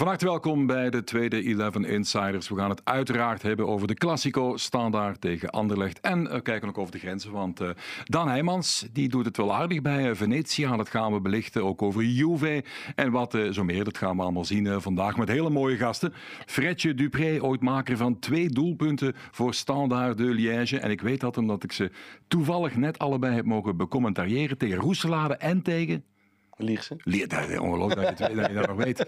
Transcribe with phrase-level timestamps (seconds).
[0.00, 2.48] Van harte welkom bij de tweede 11 Insiders.
[2.48, 6.00] We gaan het uiteraard hebben over de Classico standaard tegen Anderlecht.
[6.00, 7.70] En uh, kijken ook over de grenzen, want uh,
[8.04, 10.76] Dan Heijmans die doet het wel aardig bij uh, Venetia.
[10.76, 12.64] Dat gaan we belichten, ook over Juve
[12.94, 13.84] en wat zo meer.
[13.84, 16.12] Dat gaan we allemaal zien vandaag met hele mooie gasten.
[16.46, 20.78] Fredje Dupré, ooit maker van twee doelpunten voor Standaard de Liège.
[20.78, 21.90] En ik weet dat omdat ik ze
[22.28, 26.04] toevallig net allebei heb mogen becommentariëren tegen Roeselare en tegen...
[26.62, 26.96] Lierse.
[27.60, 29.06] Ongelooflijk dat je, dat je dat nog weet.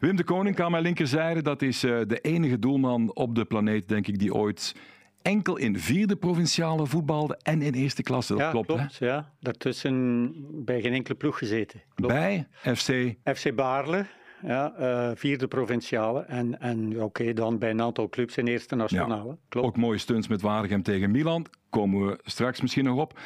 [0.00, 1.42] Wim de Koning aan mijn linkerzijde.
[1.42, 4.74] Dat is uh, de enige doelman op de planeet, denk ik, die ooit
[5.22, 8.32] enkel in vierde provinciale voetbalde en in eerste klasse.
[8.32, 9.06] Dat ja, klopt, klopt hè?
[9.06, 10.32] Ja, daartussen
[10.64, 11.82] bij geen enkele ploeg gezeten.
[11.94, 12.12] Klopt.
[12.12, 13.14] Bij FC?
[13.24, 14.06] FC Baarle.
[14.46, 16.20] Ja, uh, vierde provinciale.
[16.20, 19.28] En, en oké, okay, dan bij een aantal clubs in eerste nationale.
[19.28, 19.66] Ja, Klopt.
[19.66, 21.46] Ook mooie stunts met Waregem tegen Milan.
[21.70, 23.18] Komen we straks misschien nog op.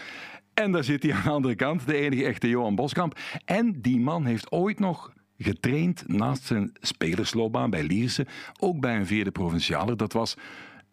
[0.63, 3.19] En daar zit hij aan de andere kant, de enige echte Johan Boskamp.
[3.45, 8.27] En die man heeft ooit nog getraind naast zijn spelersloopbaan bij Lierse,
[8.61, 9.97] ook bij een vierde provinciale.
[9.97, 10.37] Dat was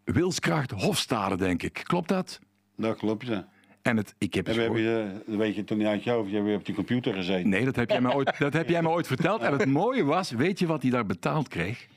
[0.03, 1.81] Wilskracht Hofstade, denk ik.
[1.83, 2.39] Klopt dat?
[2.75, 3.47] Dat klopt, ja.
[3.81, 6.09] En het, ik heb en we hebben je, dat weet je toen niet uit je
[6.09, 7.49] hoofd, je hebt weer op die computer gezeten.
[7.49, 9.41] Nee, dat heb jij me ooit, dat heb jij me ooit verteld.
[9.41, 11.87] En het mooie was, weet je wat hij daar betaald kreeg?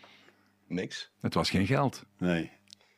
[0.67, 1.11] Niks.
[1.21, 2.05] Het was geen geld.
[2.19, 2.51] Nee.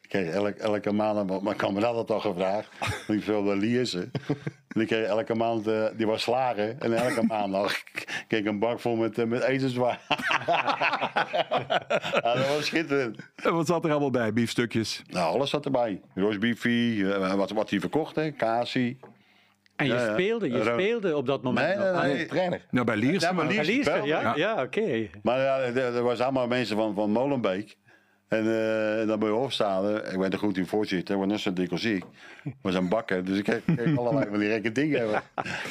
[0.08, 2.68] Ik kreeg elke, elke maand, maar ik had me dat al gevraagd.
[3.08, 4.08] Ik wilde Lierse.
[4.68, 6.80] En ik kreeg elke maand, uh, die was slagen.
[6.80, 7.72] En elke maandag
[8.28, 10.00] kreeg ik een bak vol met, uh, met etenswaar.
[12.22, 13.18] ja, dat was schitterend.
[13.34, 14.32] En wat zat er allemaal bij?
[14.32, 15.02] Biefstukjes?
[15.06, 16.00] Nou, alles zat erbij.
[16.14, 18.30] Roosbeefie, uh, wat, wat hij verkocht, hè.
[18.30, 18.98] Kasi.
[19.76, 22.02] En je Ja, speelde, je speelde op dat moment Nee, nee, nog.
[22.02, 22.26] nee.
[22.26, 22.66] trainer.
[22.70, 23.26] Nou, bij Lierse.
[23.26, 24.08] Ja, maar maar- Lierse- Lierse, speelde.
[24.08, 24.32] ja, Ja.
[24.36, 24.62] ja.
[24.62, 25.08] oké.
[25.22, 27.76] Maar ja, er, er was allemaal mensen van, van Molenbeek.
[28.28, 28.38] En
[29.00, 31.70] eh, dan bij Hofstade, ik ben er goed in voorzitter, ik was net zo dik
[31.70, 32.04] als ik.
[32.60, 35.06] was een bakker, dus ik kreeg, allerlei van die gekke dingen.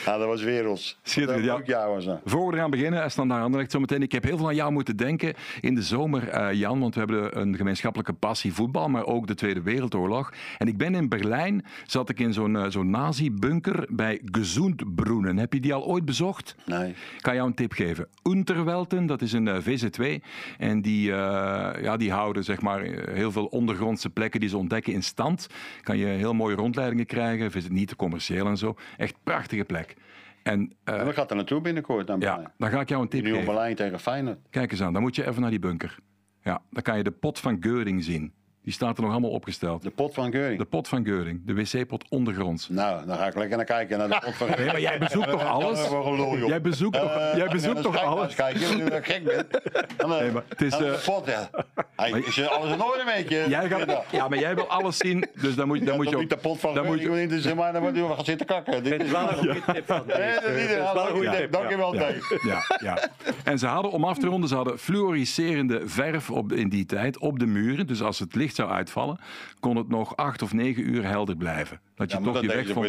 [0.06, 1.00] Ja, dat was werelds.
[1.04, 1.56] Schitterend, ja.
[1.56, 2.20] een jaar was dat.
[2.26, 4.02] Voor we eraan beginnen, Standaard Anderlecht zometeen.
[4.02, 7.00] Ik heb heel veel aan jou moeten denken in de zomer, eh, Jan, want we
[7.00, 10.34] hebben een gemeenschappelijke passie voetbal, maar ook de Tweede Wereldoorlog.
[10.58, 15.38] En ik ben in Berlijn, zat ik in zo'n eh, zo'n nazi-bunker bij Gesundbrunnen.
[15.38, 16.56] Heb je die al ooit bezocht?
[16.66, 16.90] Nee.
[16.90, 18.08] Ik kan jou een tip geven.
[18.24, 20.24] Unterwelten, dat is een eh, VZ2.
[20.58, 24.94] En die, ja, die houden zeg maar, eh, heel veel ondergrondse plekken die ze ontdekken
[24.94, 25.48] in stand.
[25.82, 27.46] Kan je heel mooie rondleidingen krijgen.
[27.46, 28.76] Is het niet te commercieel en zo.
[28.98, 29.96] Echt prachtige plek.
[30.44, 32.08] En eh, En gaat er naartoe binnenkort.
[32.08, 33.46] Dan ja, dan ga ik jou een tip Nieuw geven.
[33.48, 34.38] Berlijn tegen Feyenoord.
[34.50, 35.98] Kijk eens aan, dan moet je even naar die bunker.
[36.44, 38.34] Ja, dan kan je de pot van Geuring zien.
[38.68, 39.82] Die staat er nog allemaal opgesteld.
[39.84, 40.58] De pot van Geuring.
[40.60, 42.70] De pot van Geuring, de wc-pot ondergronds.
[42.70, 43.98] Nou, dan ga ik lekker naar kijken.
[43.98, 45.90] Naar de pot van Nee, maar jij bezoekt toch alles?
[45.90, 46.48] Lul, joh.
[46.48, 48.26] Jij bezoekt toch, Eh, jij bezoekt toch schijnt maar alles?
[48.26, 49.48] eens Kijken, nu ik gek ben.
[49.98, 51.50] Dan, eh, Nee, maar het is, eh, de pot, ja.
[51.96, 53.46] Hey, is je alles in orde met je?
[53.50, 56.24] Jij gaat, ja, maar jij wil alles zien, dus dan moet, dan moet je niet
[56.24, 56.30] ook...
[56.30, 58.26] de pot van dan moet Geuring, je- niet, dus, maar dan moet je wel gaan
[58.26, 58.84] zitten kakken.
[58.84, 61.34] Dit is wel een goede tip van Nee, wel een goede Ja.
[61.36, 61.52] tip.
[61.52, 62.00] Dankjewel, Ja.
[62.00, 62.40] Dave.
[62.48, 63.10] Ja, ja.
[63.44, 67.18] En ze hadden, om af te ronden, ze hadden fluoriserende verf op, in die tijd
[67.18, 67.88] op de muren.
[67.88, 69.20] Dus als het licht zou uitvallen,
[69.60, 71.80] kon het nog acht of negen uur helder blijven.
[71.96, 72.88] Dat je Ja, toch dat je weg voor,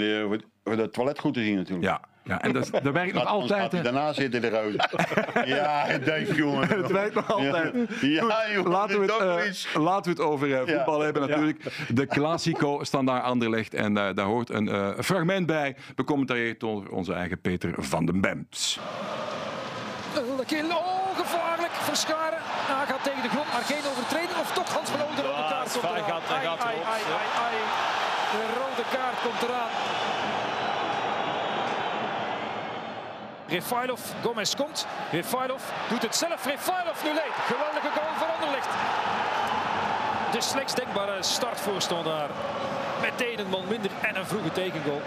[0.64, 1.86] voor de toilet goed te zien natuurlijk.
[1.88, 3.72] Ja, ja, en dat, dat werkt nog altijd.
[3.72, 3.82] hè.
[3.82, 4.74] daarna zitten de roos.
[5.56, 6.68] ja, Dave, jongen.
[6.68, 7.74] Het werkt nog altijd.
[8.00, 11.04] Ja, Goed, jongen, laten, we het, eh, laten we het over eh, voetbal Ja.
[11.04, 11.62] hebben natuurlijk.
[11.94, 13.74] De Classico standaard Anderlecht.
[13.74, 15.76] En eh, daar hoort een eh, fragment bij.
[15.94, 18.78] Becommentarieerd door onze eigen Peter van den Bemt.
[20.46, 21.70] Kill, oh, gevaarlijk.
[21.72, 22.38] Verscharen.
[22.42, 24.30] Hij gaat tegen de grond, maar geen overtreding.
[24.40, 26.10] Of toch Hans Verloon, de rode Ja, kaart komt eraan.
[26.10, 27.14] gaat- hij Ai, gaat ai, erop, ai, ja.
[27.14, 27.56] ai, ai.
[28.34, 29.70] De rode kaart komt eraan.
[33.48, 34.86] Refailov, Gomez komt.
[35.10, 36.44] Refailov doet het zelf.
[36.46, 37.34] Refailov nu leidt.
[37.34, 38.68] Geweldige goal voor Anderlecht.
[40.32, 42.30] De slechtst denkbare start voor Standaard.
[43.02, 45.00] Meteen een man minder en een vroege tegengoal.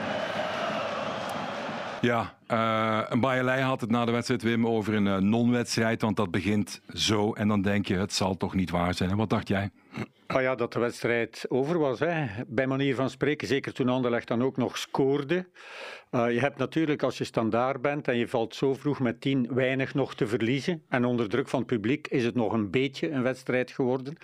[2.02, 6.02] Ja, eh een Bajelij had het na de wedstrijd, Wim, over een eh, non-wedstrijd.
[6.02, 7.34] Want dat begint zo.
[7.34, 9.09] En dan denk je, het zal toch niet waar zijn.
[9.09, 9.70] En wat dacht jij?
[10.28, 12.25] Ah ja, dat de wedstrijd over was, hè.
[12.47, 13.47] bij manier van spreken.
[13.47, 15.47] Zeker toen Anderlecht dan ook nog scoorde.
[16.09, 19.53] Eh, je hebt natuurlijk, als je standaard bent en je valt zo vroeg met tien,
[19.53, 20.84] weinig nog te verliezen.
[20.90, 24.17] En onder druk van het publiek is het nog een beetje een wedstrijd geworden.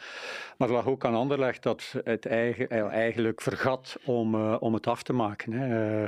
[0.58, 4.74] Maar het lag ook aan Anderlecht dat het eigen, eh, eigenlijk vergat om, eh, om
[4.74, 5.52] het af te maken.
[5.52, 6.08] Hè.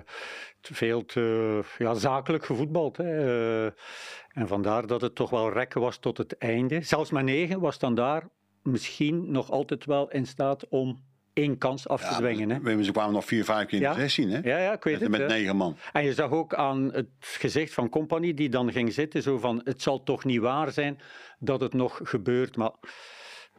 [0.62, 2.98] Te veel te ja, zakelijk gevoetbald.
[2.98, 3.66] Hè.
[4.34, 6.82] En vandaar dat het toch wel rekken was tot het einde.
[6.82, 8.24] Zelfs met negen was dan daar
[8.64, 11.04] misschien nog altijd wel in staat om
[11.34, 12.50] één kans af te dwingen.
[12.50, 12.60] Hè?
[12.60, 13.94] We, ze kwamen nog vier, vijf keer in Ja.
[13.94, 14.40] de 16, hè?
[14.44, 15.12] Ja, ja, ik weet Met, het.
[15.12, 15.28] met hè.
[15.28, 15.78] negen man.
[15.94, 19.62] En je zag ook aan het gezicht van Company die dan ging zitten, zo van,
[19.64, 21.00] het zal toch niet waar zijn
[21.40, 22.72] dat het nog gebeurt, maar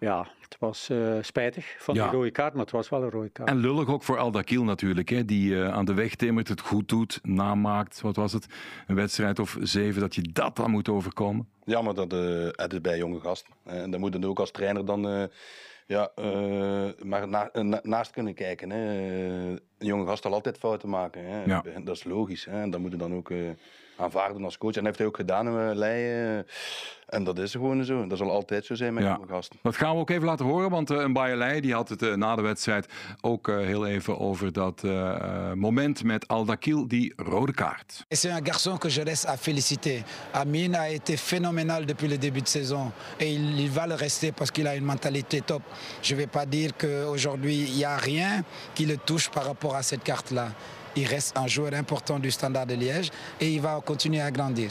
[0.01, 2.09] ja, het was eh, spijtig van Ja.
[2.09, 3.49] die rode kaart, maar het was wel een rode kaart.
[3.49, 6.89] En lullig ook voor Aldakil natuurlijk, hè, die eh, aan de weg timmert, het goed
[6.89, 8.01] doet, namaakt.
[8.01, 8.47] Wat was het?
[8.87, 11.49] Een wedstrijd of zeven, dat je dat dan moet overkomen.
[11.65, 13.53] Jammer dat eh, het is bij jonge gasten.
[13.65, 15.23] En daar moet je ook als trainer dan eh,
[15.87, 18.71] ja, eh, maar na- na- naast kunnen kijken.
[18.71, 18.79] Hè.
[18.99, 21.25] Een jonge gast zal altijd fouten maken.
[21.25, 21.45] Hè.
[21.45, 21.63] Ja.
[21.85, 22.45] Dat is logisch.
[22.45, 22.61] Hè.
[22.61, 23.39] En dat moet je dan ook eh,
[24.01, 24.71] aanvaarden als coach.
[24.75, 26.47] En dat heeft hij ook gedaan in uh, Leiden.
[27.09, 28.07] En dat is gewoon zo.
[28.07, 29.19] Dat zal altijd zo zijn met Ja.
[29.29, 29.59] gasten.
[29.63, 32.15] Dat gaan we ook even laten horen, want eh, een Bayerlei die had het eh,
[32.15, 32.87] na de wedstrijd
[33.21, 38.05] ook eh, heel even over dat eh, eh, moment met Aldakil, die rode kaart.
[38.09, 40.03] C'est un garçon que je reste à féliciter.
[40.33, 44.33] Amine a été phénoménal depuis le début de saison et il, il va le rester
[44.33, 45.63] parce qu'il a une mentalité top.
[46.03, 48.45] Je ne vais pas dire qu'aujourd'hui il n'y a rien
[48.75, 50.49] qui le touche par rapport à cette carte-là.
[50.95, 53.11] Il reste un joueur important du Standard de Liège
[53.41, 54.71] et il va continuer à grandir.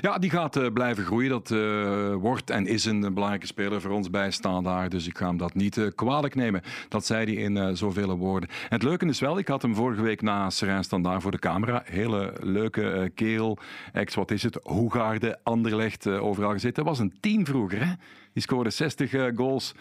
[0.00, 1.30] Ja, die gaat eh, blijven groeien.
[1.30, 4.90] Dat eh, wordt en is een belangrijke speler voor ons bij Standaard.
[4.90, 6.62] Dus ik ga hem dat niet eh, kwalijk nemen.
[6.88, 8.48] Dat zei hij in zoveel woorden.
[8.48, 11.38] En het leuke is wel, ik had hem vorige week na Serijn Standaard voor de
[11.38, 11.82] camera.
[11.84, 13.58] Hele leuke kerel.
[13.92, 14.58] Ex, wat is het?
[14.62, 16.84] Hoegaarde, Anderlecht, overal gezeten.
[16.84, 17.92] Dat was een tien vroeger, hè?
[18.34, 19.74] Die scoorde 60 eh, goals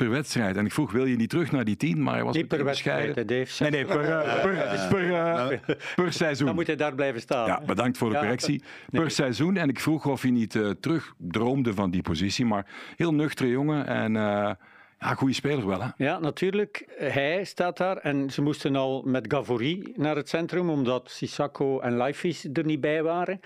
[0.00, 0.56] per wedstrijd.
[0.56, 2.02] En ik vroeg, wil je niet terug naar die tien?
[2.02, 3.62] Maar hij was Niet per wedstrijd, hè, Dave.
[3.62, 6.46] Nee, nee, per, eh, per, per, eh, per seizoen.
[6.46, 7.46] Dan moet hij daar blijven staan.
[7.46, 8.62] Ja, bedankt voor de correctie.
[8.90, 9.56] Per seizoen.
[9.56, 12.44] En ik vroeg of hij niet eh, terug droomde van die positie.
[12.44, 12.66] Maar
[12.96, 15.82] heel nuchtere jongen en ja, goede speler wel.
[15.82, 15.88] Hè?
[15.96, 16.84] Ja, natuurlijk.
[16.96, 21.92] Hij staat daar en ze moesten al met Gavori naar het centrum, omdat Sissako en
[21.92, 23.40] Laifis er niet bij waren.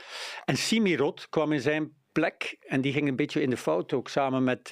[0.45, 4.09] En Simirot kwam in zijn plek en die ging een beetje in de fout, ook
[4.09, 4.71] samen met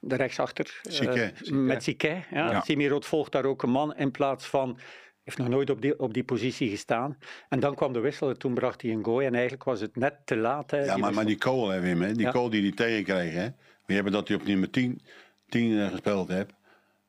[0.00, 0.80] de rechtsachter.
[0.82, 1.54] eh, Sique, Sique.
[1.54, 2.22] Met Sique.
[2.30, 2.50] Ja.
[2.50, 2.60] Ja.
[2.60, 4.78] Simirot volgt daar ook een man in plaats van...
[5.24, 7.18] heeft nog nooit op die, op die positie gestaan.
[7.48, 9.26] En dan kwam de wissel en toen bracht hij een gooi.
[9.26, 10.70] En eigenlijk was het net te laat.
[10.70, 12.12] Hè, Ja, die maar, die Kool, hè, Wim, hè?
[12.12, 12.30] die Ja.
[12.30, 13.32] Kool die hij tegenkreeg.
[13.32, 13.48] Hè?
[13.86, 15.00] We hebben dat hij op nummer 10,
[15.48, 16.50] 10 eh, gespeeld heeft.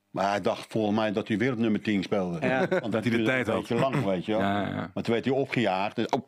[0.09, 2.47] Maar hij dacht volgens mij dat hij weer op nummer 10 speelde.
[2.47, 2.67] Ja.
[2.67, 3.61] Want dat hij de tijd een had.
[3.61, 4.41] beetje lang, weet je wel.
[4.41, 4.91] Ja.
[4.93, 5.95] Maar toen werd hij opgejaagd.
[5.95, 6.21] Dus, oh,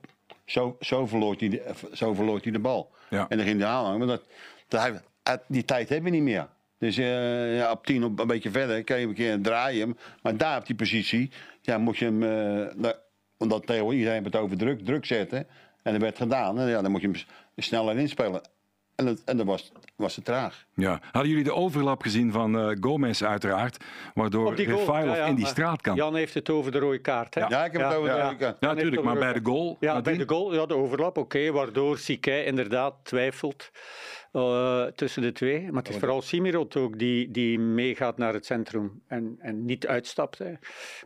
[0.46, 2.92] zo, zo, verloor hij de, zo verloor hij de bal.
[3.10, 3.26] Ja.
[3.30, 3.98] En dan ging hij aanhangen.
[4.00, 4.24] Maar dat,
[4.68, 5.02] dat hij-
[5.48, 6.48] die tijd hebben we niet meer.
[6.78, 9.98] Dus eh, ja, op 10 op, een beetje verder kan je een keer draaien.
[10.22, 11.32] Maar daar op die positie
[11.62, 12.24] ja, moet je hem...
[12.24, 13.00] eh, daar-
[13.38, 15.48] omdat tegenwoordig iedereen het over druk, druk zetten.
[15.84, 16.60] En dat werd gedaan.
[16.60, 17.22] En ja, dan moet je hem
[17.56, 18.42] sneller inspelen.
[18.96, 20.66] En dat, en dat was, was te traag.
[20.76, 21.00] Ja.
[21.12, 23.78] Hadden jullie de overlap gezien van eh, Gomez uiteraard?
[24.14, 25.96] Waardoor Refailov ja, ja, in die straat kan.
[25.96, 27.36] Jan heeft het over de rode kaart.
[27.36, 27.42] Hè?
[27.42, 28.58] Ja, ik heb het over de rode kaart.
[28.60, 28.96] Ja, natuurlijk.
[28.96, 29.78] het Maar bij de goal...
[29.80, 33.72] Ja, bij de goal, ja, de overlap, oké, waardoor Sique inderdaad twijfelt
[34.32, 35.62] eh, tussen de twee.
[35.72, 39.88] Maar het is vooral Simirot ook die, die meegaat naar het centrum en, en niet
[39.88, 40.38] uitstapt.
[40.38, 40.52] Hè.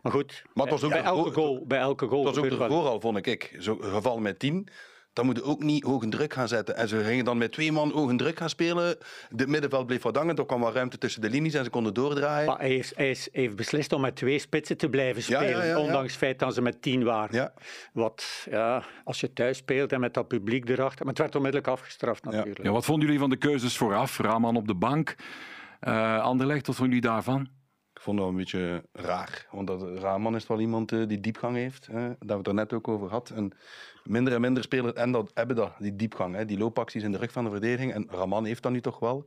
[0.02, 2.44] Maar goed, Maar het was ook bij, de elke goal, bij elke goal Dat was
[2.44, 3.54] ook gebeurt wel- ervoor al, vond ik.
[3.58, 4.68] Zo'n geval met 10.
[5.16, 6.76] Dan moet je ook niet hoge druk gaan zetten.
[6.76, 8.96] En ze gingen dan met twee man hoge druk gaan spelen.
[9.36, 10.36] Het middenveld bleef wat hangen.
[10.36, 12.46] Er kwam wat ruimte tussen de linies en ze konden doordraaien.
[12.48, 15.66] Maar hij is- hij heeft beslist om met twee spitsen te blijven Ja, ja, spelen,
[15.66, 15.80] ja, ja.
[15.80, 17.34] ondanks het feit dat ze met tien waren.
[17.36, 17.52] Ja.
[17.92, 20.98] Wat, ja, als je thuis speelt en met dat publiek erachter...
[21.04, 22.62] Maar het werd onmiddellijk afgestraft natuurlijk.
[22.62, 24.18] Ja, wat vonden jullie van de keuzes vooraf?
[24.18, 25.14] Raman op de bank.
[25.80, 27.48] eh Anderlecht, wat vonden jullie daarvan?
[28.06, 29.46] Ik vond dat een beetje raar.
[29.50, 31.86] Want dat, Rahman is wel iemand eh, die diepgang heeft.
[31.86, 33.36] Hè, dat we het er net ook over hadden.
[33.36, 33.52] En
[34.04, 36.34] minder en minder spelers en dat, hebben dat, die diepgang.
[36.34, 37.92] Hè, die loopacties in de rug van de verdediging.
[37.92, 39.26] En Rahman heeft dat nu toch wel.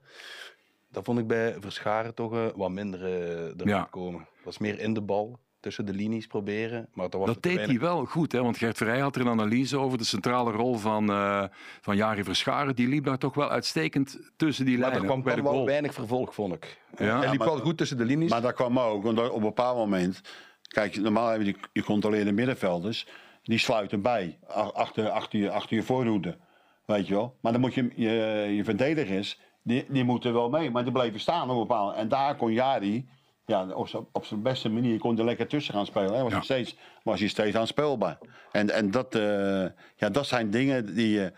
[0.91, 3.83] Dat vond ik bij Verscharen toch eh, wat minder erin Ja.
[3.83, 4.27] komen.
[4.43, 6.87] Dat is meer in de bal, tussen de linies proberen.
[6.93, 8.41] Maar dat was Dat er deed hij wel goed, hè?
[8.41, 11.43] want Gert Verheij had er een analyse over de centrale rol van, eh
[11.81, 12.75] van Jari Verscharen.
[12.75, 15.41] Die liep daar toch wel uitstekend tussen die Maar er lijnen, kwam ook bij de
[15.57, 16.81] wel weinig vervolg, vond ik.
[16.97, 17.19] Ja.
[17.19, 18.29] Hij liep maar- wel goed tussen de linies.
[18.29, 20.21] Maar dat kwam ook, want op een bepaald moment...
[20.61, 23.07] Kijk, normaal hebben die gecontroleerde middenvelders...
[23.43, 24.39] die sluiten bij,
[24.73, 26.37] achter, achter, je, achter je voorhoede.
[26.85, 27.37] Weet je wel?
[27.41, 28.09] Maar dan moet je, je,
[28.55, 29.39] je verdedigers...
[29.63, 32.53] Die, die moeten wel mee, maar die bleven staan op een bepaald En daar kon
[32.53, 33.09] Jari...
[33.49, 36.13] Ja, op zijn- op zijn beste manier kon hij lekker tussen gaan spelen.
[36.13, 36.21] Hè.
[36.21, 36.35] Was, Ja.
[36.37, 38.17] hij steeds, was hij steeds aanspeelbaar.
[38.51, 39.65] En, en dat, eh,
[39.95, 41.33] ja, dat zijn dingen die je...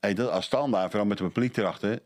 [0.00, 2.00] Hey, dat als standaard, vooral met de publiek erachter...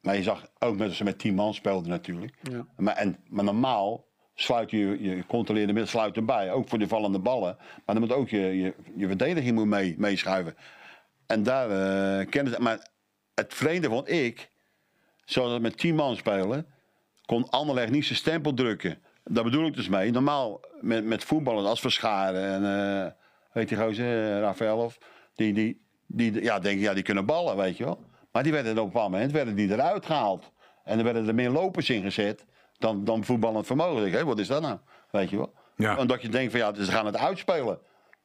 [0.00, 2.34] Maar je zag ook met, ze met tien man speelden natuurlijk.
[2.42, 2.66] Ja.
[2.76, 4.04] Maar, en, maar normaal
[4.34, 6.52] sluit je je controleerde middel sluit erbij.
[6.52, 7.56] Ook voor de vallende ballen.
[7.58, 10.54] Maar dan moet ook je, je, je verdediging moet mee, meeschuiven.
[11.26, 12.60] En daar eh kennen ze.
[12.60, 12.88] Maar
[13.34, 14.50] het vreemde vond ik.
[15.24, 16.66] Zoals we met tien man spelen.
[17.30, 18.98] Kon Anderlecht niet zijn stempel drukken.
[19.24, 20.10] Daar bedoel ik dus mee.
[20.10, 22.64] Normaal met, met voetballen als Verscharen en
[23.04, 23.12] eh
[23.52, 24.94] weet je gozer, eh, Rafaelov.
[25.34, 28.04] Die, die, die, ja, denk ja, die kunnen ballen, weet je wel.
[28.32, 30.52] Maar die werden op een bepaald moment werden die eruit gehaald.
[30.84, 32.44] En er werden er meer lopers in gezet
[32.78, 34.06] dan, dan voetballend vermogen.
[34.06, 34.78] Ik, hé, wat is dat nou?
[35.10, 35.52] Weet je wel?
[35.76, 35.96] Ja.
[35.96, 37.78] Omdat je denkt van ja, ze gaan het uitspelen.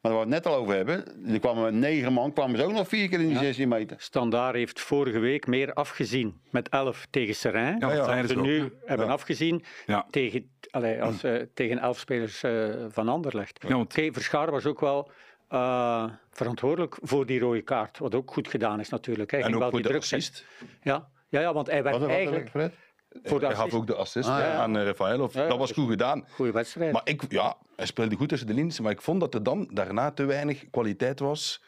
[0.06, 2.64] Maar waar we het net al over hebben, die kwamen met negen man, kwamen ze
[2.64, 3.96] ook nog vier keer in die 16 meter.
[4.00, 7.80] Standaard heeft vorige week meer afgezien met 11 tegen Serrain.
[7.80, 7.88] Ja,
[8.20, 10.06] dat ze ook, nu hebben afgezien Ja.
[10.10, 13.60] tegen, allee, als, eh, tegen 11 spelers eh, van Anderlecht.
[13.68, 15.12] Ja, want- Oké, Verschaar was ook wel
[15.48, 17.98] eh, verantwoordelijk voor die rode kaart.
[17.98, 19.32] Wat ook goed gedaan is natuurlijk.
[19.32, 20.46] Hij En ook wel voor die de druk assist.
[20.82, 21.08] Ja.
[21.30, 22.52] Ja, ja, want hij werd Wat, wat, eigenlijk?
[23.24, 24.54] Voor de Hij gaf ook de assist Ah, ja.
[24.56, 25.34] aan Rafaelov.
[25.34, 26.26] Ja, ja, dat was dus- goed gedaan.
[26.30, 26.92] goede wedstrijd.
[26.94, 29.70] Maar ik, ja, hij speelde goed tussen de linies, maar ik vond dat er dan
[29.74, 31.64] daarna te weinig kwaliteit was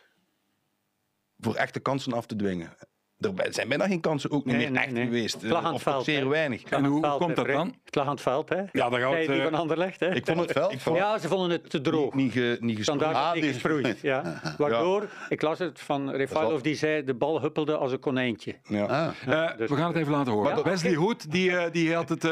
[1.39, 2.75] voor echte kansen af te dwingen.
[3.19, 5.05] Er zijn bijna geen kansen ook niet Nee, meer nee, echt nee.
[5.05, 5.41] geweest.
[5.41, 6.63] Het lag aan het veld, zeer weinig.
[6.63, 7.75] En hoe veld, komt dat dan?
[7.85, 8.61] Het lag aan het veld, hè?
[8.71, 10.15] Ja, daar gaat die eh, van Anderlecht, hè?
[10.15, 12.13] Ik vond het veld vond- Ja, ze vonden het te droog.
[12.13, 13.99] niet, niet Ah, niet die- gesproeid.
[14.13, 14.41] Ja.
[14.57, 18.55] Waardoor, ik las het van Refailov, die zei de bal huppelde als een konijntje.
[18.63, 18.85] Ja.
[18.85, 19.07] Ah.
[19.49, 20.55] Eh, dus- we gaan het even laten horen.
[20.57, 20.63] Ja.
[20.63, 22.23] Wesley Hoed die, eh, die had het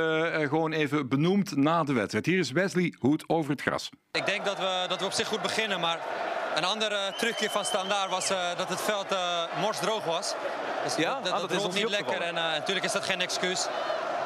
[0.48, 2.25] gewoon even benoemd na de wedstrijd.
[2.25, 3.89] Hier is Wesley Hoed over het gras.
[4.12, 6.00] Ik denk dat we, dat we op zich goed beginnen, maar
[6.56, 10.36] een andere trucje van Standaard was eh, dat het veld eh morsdroog was.
[10.84, 11.14] Dus Ja?
[11.14, 13.22] dat, dat, Ah, dat is rolt ons niet lekker en eh, natuurlijk is dat geen
[13.22, 13.68] excuus.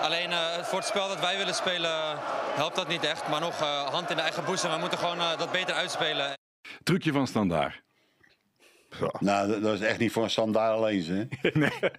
[0.01, 2.11] Alleen eh, voor het spel dat wij willen spelen eh,
[2.55, 3.27] helpt dat niet echt.
[3.27, 6.33] Maar nog eh, hand in de eigen boezem, we moeten gewoon eh, dat beter uitspelen.
[6.83, 7.81] Trucje van Standaard.
[9.19, 11.05] Nou, dat, dat is echt niet voor een standaard alleen.
[11.05, 11.49] Hè?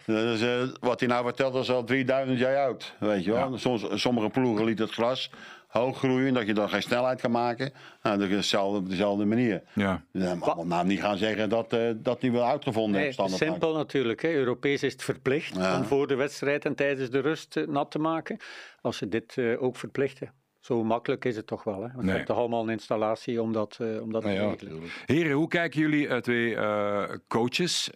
[0.15, 2.95] Dat is, eh, wat hij nou vertelt, dat is al 3000 jaar oud.
[2.99, 3.59] Weet je wel?
[3.59, 5.31] Soms, sommige ploegen lieten het gras
[5.71, 7.73] hoog groeien, dat je dan geen snelheid kan maken.
[8.03, 9.62] Nou, dat is hetzelfde, op dezelfde manier.
[9.75, 10.03] Ja.
[10.12, 13.15] Maar, maar niet gaan zeggen dat, eh dat hij wel uitgevonden Nee, heeft.
[13.15, 14.23] standaard simpel natuurlijk.
[14.23, 14.29] Hè.
[14.33, 15.77] Europees is het verplicht Ja.
[15.77, 18.37] om voor de wedstrijd en tijdens de rust eh, nat te maken.
[18.81, 20.33] Als ze dit eh, ook verplichten.
[20.61, 21.75] Zo makkelijk is het toch wel.
[21.75, 21.81] Hè?
[21.81, 22.07] Want Nee.
[22.07, 24.83] je hebt toch allemaal een installatie om dat, eh, om dat Nou te ja, regelen.
[25.07, 27.90] Heren, hoe kijken jullie, eh, twee eh, coaches,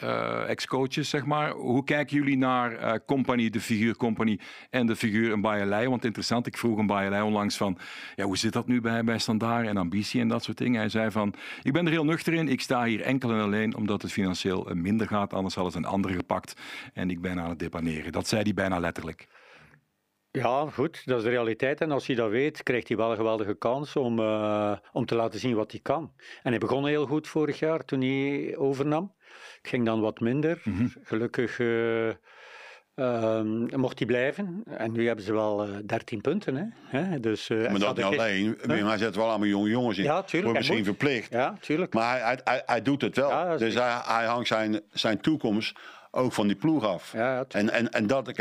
[0.46, 4.38] ex-coaches zeg maar, hoe kijken jullie naar Company, de figuur Company
[4.70, 5.88] en de figuur een Bayerlei?
[5.88, 7.78] Want interessant, ik vroeg een Bayerlei onlangs van,
[8.14, 10.80] ja, hoe zit dat nu bij, bij Standaard en ambitie en dat soort dingen?
[10.80, 13.76] Hij zei van, ik ben er heel nuchter in, ik sta hier enkel en alleen
[13.76, 16.54] omdat het financieel minder gaat, anders hadden ze een andere gepakt
[16.92, 18.12] en ik ben aan het depaneren.
[18.12, 19.26] Dat zei hij bijna letterlijk.
[20.38, 21.80] Ja, goed, dat is de realiteit.
[21.80, 25.14] En als hij dat weet, krijgt hij wel een geweldige kans om, eh, om te
[25.14, 26.12] laten zien wat hij kan.
[26.42, 29.14] En hij begon heel goed vorig jaar toen hij overnam.
[29.56, 30.60] Het ging dan wat minder.
[30.64, 30.86] Mhm.
[31.02, 32.08] Gelukkig eh,
[32.94, 34.62] ehm, mocht hij blijven.
[34.70, 36.56] En nu hebben ze wel eh 13 punten.
[36.56, 36.98] Hè?
[36.98, 37.20] Hè?
[37.20, 38.58] Dus, eh, Maar dat niet alleen.
[38.66, 40.04] Maar hij zet wel allemaal jonge jongens in.
[40.04, 40.86] Ja, tuurlijk, Wordt misschien moet.
[40.86, 41.32] verplicht.
[41.32, 41.94] Ja, tuurlijk.
[41.94, 43.28] Maar hij, hij, hij, hij doet het wel.
[43.30, 45.78] Ja, dus hij, hij hangt zijn, zijn toekomst
[46.14, 47.12] ook van die ploeg af.
[47.12, 48.36] Ja, en, en, en dat, ik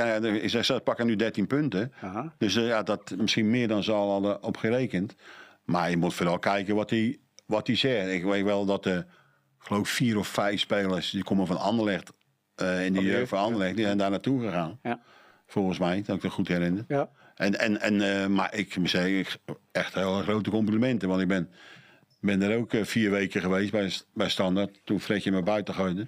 [0.49, 1.93] zeg, ze pakken nu 13 punten.
[2.01, 2.33] Aha.
[2.37, 5.15] Dus eh, ja, dat misschien meer dan ze al hadden opgerekend.
[5.63, 8.07] Maar je moet vooral kijken wat hij, wat hij zegt.
[8.07, 9.05] Ik weet wel dat er, ik
[9.67, 12.11] geloof vier of vijf spelers, die komen van Anderlecht,
[12.55, 14.79] eh in die Van jeugd van Anderlecht, die zijn daar naartoe gegaan.
[14.83, 14.99] Ja.
[15.47, 16.85] Volgens mij, dat ik het goed herinner.
[16.87, 17.09] Ja.
[17.35, 19.37] En, en, en, eh, maar ik moet zeggen, ik-
[19.71, 21.09] echt heel grote complimenten.
[21.09, 21.49] Want ik ben,
[22.25, 24.79] ben er ook eh, vier weken geweest bij, bij Standard.
[24.83, 26.05] Toen Fredje me buiten gooide.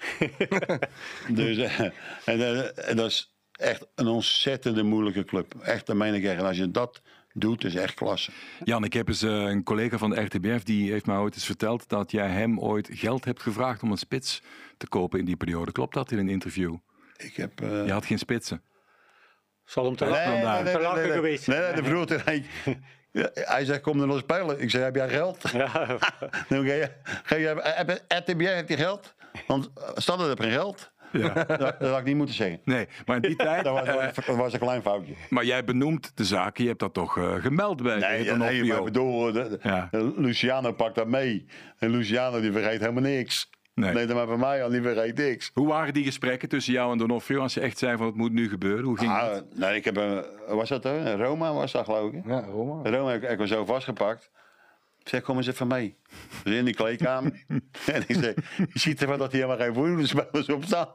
[1.29, 1.91] dus, eh, en,
[2.25, 5.55] eh, en dat is echt een ontzettende moeilijke club.
[5.61, 6.39] Echt, dat meen ik echt.
[6.39, 7.01] En als je dat
[7.33, 8.31] doet, is echt klasse.
[8.63, 11.89] Jan, ik heb eens een collega van de RTBF, die heeft mij ooit eens verteld
[11.89, 14.41] dat jij hem ooit geld hebt gevraagd om een spits
[14.77, 15.71] te kopen in die periode.
[15.71, 16.75] Klopt dat in een interview?
[17.17, 17.61] Ik heb...
[17.61, 18.61] eh, Je had geen spitsen.
[19.65, 21.15] Zal hem te Nee, nee, nee, te nee, lachen nee, nee.
[21.15, 22.05] geweest Nee, nee, de vroeg.
[23.15, 24.61] Ja, Hij zegt, kom er nog spelen.
[24.61, 25.37] Ik zei, heb jij geld?
[25.53, 25.67] Ja,
[26.49, 26.65] Dan
[27.23, 28.01] ga je, heb,
[28.53, 29.13] heeft die geld?
[29.47, 30.91] Want eh, Standard heeft geen geld.
[31.11, 31.33] Ja.
[31.43, 32.59] Dat, dat had ik niet moeten zeggen.
[32.63, 33.63] Nee, maar in die tijd.
[33.63, 35.13] Dat was, eh, dat was- een klein foutje.
[35.29, 38.35] maar jij benoemt de zaken, je hebt dat toch eh, gemeld bij Nee, de ja,
[38.35, 39.89] nee maar ik bedoel, de- de- Ja.
[40.15, 41.45] Luciano pakt dat mee.
[41.79, 43.49] En Luciano die vergeet helemaal niks.
[43.75, 43.93] Nee.
[43.93, 45.51] Nee, maar bij mij al, die vergeet niks.
[45.53, 48.31] Hoe waren die gesprekken tussen jou en Donofrio als je echt zei van het moet
[48.31, 48.83] nu gebeuren?
[48.85, 49.45] Hoe ging Ah, dat?
[49.55, 51.15] nee, ik heb een, was dat hè?
[51.15, 52.25] Roma was dat geloof ik.
[52.25, 52.89] Ja, Roma.
[52.89, 54.31] Roma heb ik, ik zo vastgepakt.
[54.99, 55.97] Ik zeg, kom eens even mee.
[56.43, 57.31] Dus in die kleedkamer.
[57.93, 60.87] en ik zeg, je ziet ervan dat hij helemaal geen voedingsspelers op staan.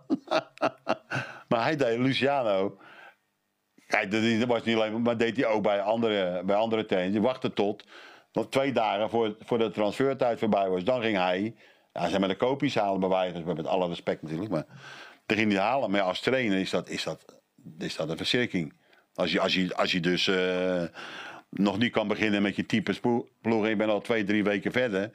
[1.49, 2.79] maar hij deed Luciano.
[3.87, 7.13] Kijk, dat dat was niet alleen, maar deed hij ook bij andere, bij andere trainers.
[7.13, 7.87] Die wachtte tot
[8.33, 10.85] nog twee dagen voor, voor de transfertijd voorbij was.
[10.85, 11.55] Dan ging hij,
[11.93, 14.51] ja, zeg maar de kopies halen bij wijze van- met alle respect natuurlijk.
[14.51, 14.67] Maar
[15.27, 15.91] ging hij halen.
[15.91, 17.41] Maar als trainer is dat, is dat,
[17.79, 18.73] is dat een verzekering.
[19.15, 20.83] Als je, als je, als je dus eh,
[21.51, 22.95] nog niet kan beginnen met je type
[23.41, 23.63] ploeg.
[23.65, 25.11] en Je bent al twee, drie weken verder.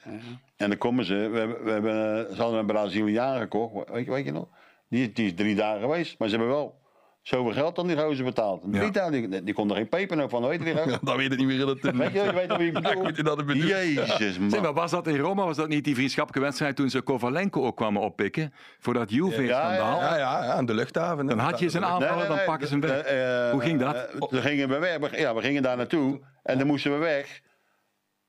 [0.58, 1.14] En dan komen ze.
[1.14, 3.90] We hebben, we hebben, ze hadden een Braziliaan gekocht.
[3.90, 4.48] Weet je, weet je nog?
[4.90, 6.20] Die, die is drie dagen geweest.
[6.20, 6.80] Maar ze hebben wel
[7.28, 8.64] zoveel geld aan die gozer betaald.
[8.72, 9.10] Ja.
[9.10, 10.48] Die, die kon er geen peper nog van.
[10.48, 11.00] Weet je gozer?
[11.02, 13.36] Dan weet ik niet meer hoe dat Weet je, je weet wie ik bedoel?
[13.36, 13.56] dat.
[13.56, 14.50] Jezus, man.
[14.50, 17.66] Zeg, maar was dat in Roma, was dat niet die vriendschappelijke wedstrijd toen ze Kovalenko
[17.66, 20.00] ook kwamen oppikken voor dat Juve-schandaal?
[20.00, 21.26] Ja, Ja, ja, ja, aan de luchthaven.
[21.26, 23.02] Dan had je zijn aanvallen, dan pakken ze hem weg.
[23.02, 23.96] eh, Hoe ging dat?
[23.96, 24.98] eh, dan gingen we weg.
[24.98, 26.20] We- Ja, we gingen daar naartoe.
[26.44, 27.42] En dan moesten we weg.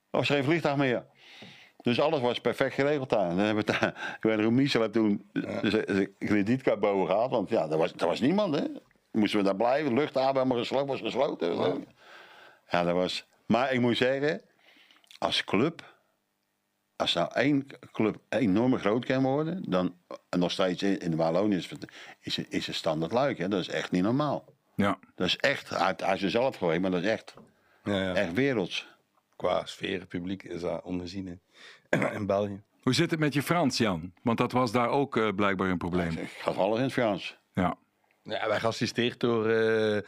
[0.09, 1.05] Er was geen vliegtuig meer.
[1.87, 3.29] Dus alles was perfect geregeld daar.
[3.29, 5.29] En dan hebben we daar ik weet nog, Michel heeft toen
[5.63, 7.29] zijn kredietkaart boven gehad.
[7.29, 8.65] Want ja, er was, er was niemand, hè.
[9.11, 9.95] Moesten we daar blijven.
[9.95, 11.85] De luchthaven helemaal gesloten, was gesloten.
[12.69, 13.27] Ja, dat was...
[13.45, 14.41] Maar ik moet zeggen,
[15.17, 15.95] als club...
[16.95, 19.63] Als nou één club enorm groot kan worden...
[19.69, 19.95] Dan,
[20.29, 21.55] en nog steeds in, in de Wallonië
[22.21, 23.47] is, is, het standaard luik, hè.
[23.47, 24.45] Dat is echt niet normaal.
[24.75, 24.99] Ja.
[25.15, 27.33] Dat is echt, uit, uit zichzelf geweest, maar dat is echt,
[27.83, 28.13] Ja, ja.
[28.13, 28.87] echt werelds.
[29.37, 31.39] Qua sfeer, publiek is dat ongezien
[31.89, 32.07] hè.
[32.19, 32.61] in België.
[32.81, 34.13] Hoe zit het met je Frans, Jan?
[34.23, 36.11] Want dat was daar ook eh, blijkbaar een probleem.
[36.11, 37.37] Ik gaf alles in het Frans.
[37.53, 37.77] Ja.
[38.23, 40.03] Ja, wij geassisteerd door eh, eh,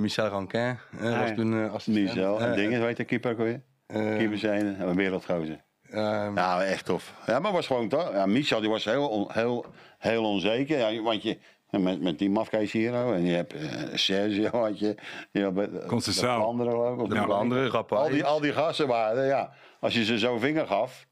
[0.00, 0.78] Michel Ranquin.
[1.00, 2.06] eh, was toen eh, assistent.
[2.06, 3.62] Michel en dingen, weet je, keeper ook weer.
[3.86, 5.64] Keeper zijn, een wereldgozer.
[5.82, 7.14] eh, Ja, echt tof.
[7.26, 8.12] Ja, maar was gewoon toch.
[8.12, 9.66] Ja, Michel die was heel, on- heel,
[9.98, 10.78] heel onzeker.
[10.92, 11.38] Ja, want je,
[11.82, 13.60] met, met die mafkees hier ook, en je hebt eh,
[13.94, 14.94] Sergio, had je.
[15.32, 18.00] je hebt, eh, de Vlaanderen geloof ik, of de Rappai.
[18.02, 19.52] Al die, al die gasten waren, ja.
[19.80, 21.06] Als je ze zo'n vinger gaf,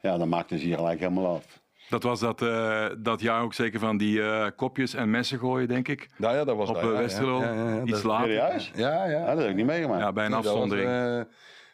[0.00, 1.60] ja, dan maakten ze je gelijk helemaal af.
[1.88, 5.68] Dat was dat, eh, dat jaar ook zeker van die eh, kopjes en messen gooien,
[5.68, 6.08] denk ik.
[6.18, 7.40] Ja, ja, dat was Op dat, ja, Westerlo.
[7.40, 8.28] Ja, ja, ja, Iets dat- later.
[8.32, 8.70] Serieus?
[8.74, 9.10] Ja, ja.
[9.18, 10.02] Ja, dat heb ik niet meegemaakt.
[10.02, 11.26] Ja, bij een Nee, dat was, afzondering.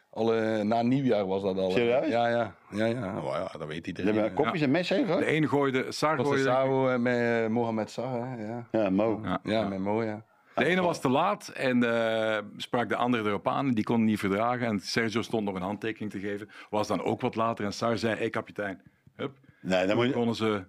[0.09, 1.71] Al, na nieuwjaar was dat al.
[1.71, 2.07] Serieus?
[2.07, 2.55] Ja, ja.
[2.71, 3.21] Ja, ja.
[3.23, 4.13] Ja, dat weet Ze iedereen.
[4.13, 4.43] hebben hè.
[4.43, 6.51] kopjes en messen heen De ene gooide, Sar Dat was gooide.
[6.51, 8.67] Sao eh, met eh, Mohamed hè, ja.
[8.71, 9.19] Ja, Mo.
[9.23, 9.39] Ja.
[9.43, 10.25] Ja, met Mo, ja.
[10.55, 13.67] De ene was te laat en eh, sprak de andere erop aan.
[13.67, 14.67] en Die kon het niet verdragen.
[14.67, 16.49] En Sergio stond nog een handtekening te geven.
[16.69, 17.65] Was dan ook wat later.
[17.65, 18.81] En Sar zei, hé kapitein.
[19.15, 19.37] Hup.
[19.61, 20.11] Nee, dan moet je...
[20.11, 20.63] konden ze...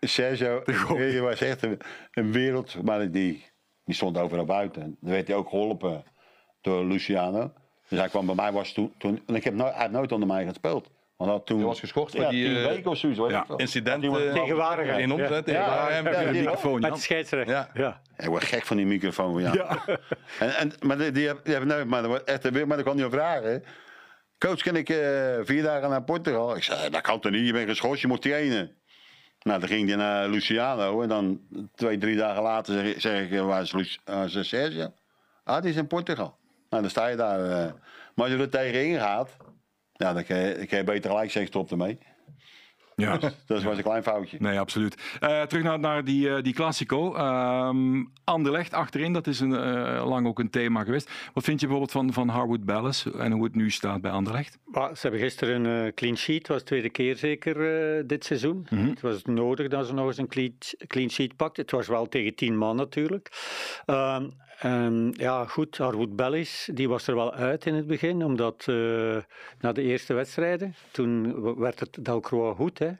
[0.00, 0.62] Sergio,
[0.96, 1.78] die was echt een,
[2.12, 3.44] een wereld, maar die,
[3.84, 4.96] die stond overal buiten.
[5.00, 6.04] Dan werd hij ook geholpen
[6.60, 7.52] door Luciano.
[7.88, 10.12] Dus hij kwam bij mij, was toen, toen en ik heb nooit, hij heeft nooit
[10.12, 10.88] onder mij gespeeld.
[11.16, 13.18] Want had toen, was geschorst voor ja, die, tien weken of zoiets.
[13.18, 13.60] weet ja, ik.
[13.60, 14.02] Incident.
[14.02, 15.52] Tegenwaardigheid, In omzet, ja.
[15.52, 17.54] Ja, Ja, ja, de die- microfoon, Met scheidsrechter.
[17.54, 17.70] Ja.
[17.74, 18.00] Ja.
[18.16, 19.42] Ik word gek van die microfoon.
[19.42, 19.52] Ja.
[20.38, 23.04] En, en, maar die, die hebben maar dat echt een weer, maar dat kan niet
[23.04, 23.64] op vragen.
[24.38, 24.98] Coach, kan ik eh,
[25.42, 26.56] vier dagen naar Portugal?
[26.56, 28.70] Ik zei, dat kan toch niet, je bent geschorst, je moet trainen.
[29.42, 31.40] Nou, dan ging hij naar Luciano en dan
[31.74, 34.92] twee, drie dagen later zeg, zeg ik, waar is, is Sergio?
[35.44, 36.37] Ah, die is in Portugal.
[36.70, 37.40] Nou, dan sta je daar.
[37.44, 37.72] eh.
[38.14, 39.36] Maar als je er tegenin gaat,
[39.92, 41.98] ja, dan kan je, dan kan je beter gelijk zeggen, stop ermee.
[42.96, 43.18] Ja.
[43.46, 44.36] Dat was een klein foutje.
[44.40, 45.16] Nee, absoluut.
[45.20, 47.14] Eh, terug naar, naar die, eh, die Classico.
[47.14, 51.10] Ehm Anderlecht achterin, dat is een, eh, lang ook een thema geweest.
[51.34, 54.58] Wat vind je bijvoorbeeld van, van Harwood Bellis en hoe het nu staat bij Anderlecht?
[54.72, 57.56] Ze hebben gisteren een clean sheet, was de tweede keer zeker
[57.98, 58.66] eh, dit seizoen.
[58.74, 60.52] Het was nodig dat ze nog eens een clean,
[60.86, 61.62] clean sheet pakten.
[61.62, 63.28] Het was wel tegen tien man natuurlijk.
[63.86, 64.28] Ehm,
[64.58, 69.16] en ja, goed, Harwood Bellis, die was er wel uit in het begin, omdat eh,
[69.60, 72.90] na de eerste wedstrijden, toen werd het Delcroix goed, hè.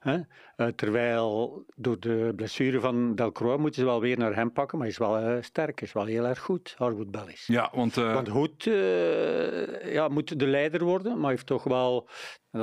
[0.00, 0.18] Hè?
[0.56, 4.86] Eh, terwijl door de blessure van Delcroix moeten ze wel weer naar hem pakken, maar
[4.86, 7.44] hij is wel eh, sterk, is wel heel erg goed, Harwood Bellis.
[7.46, 12.08] Ja, want, eh, Want Hoed eh, ja, moet de leider worden, maar heeft toch wel,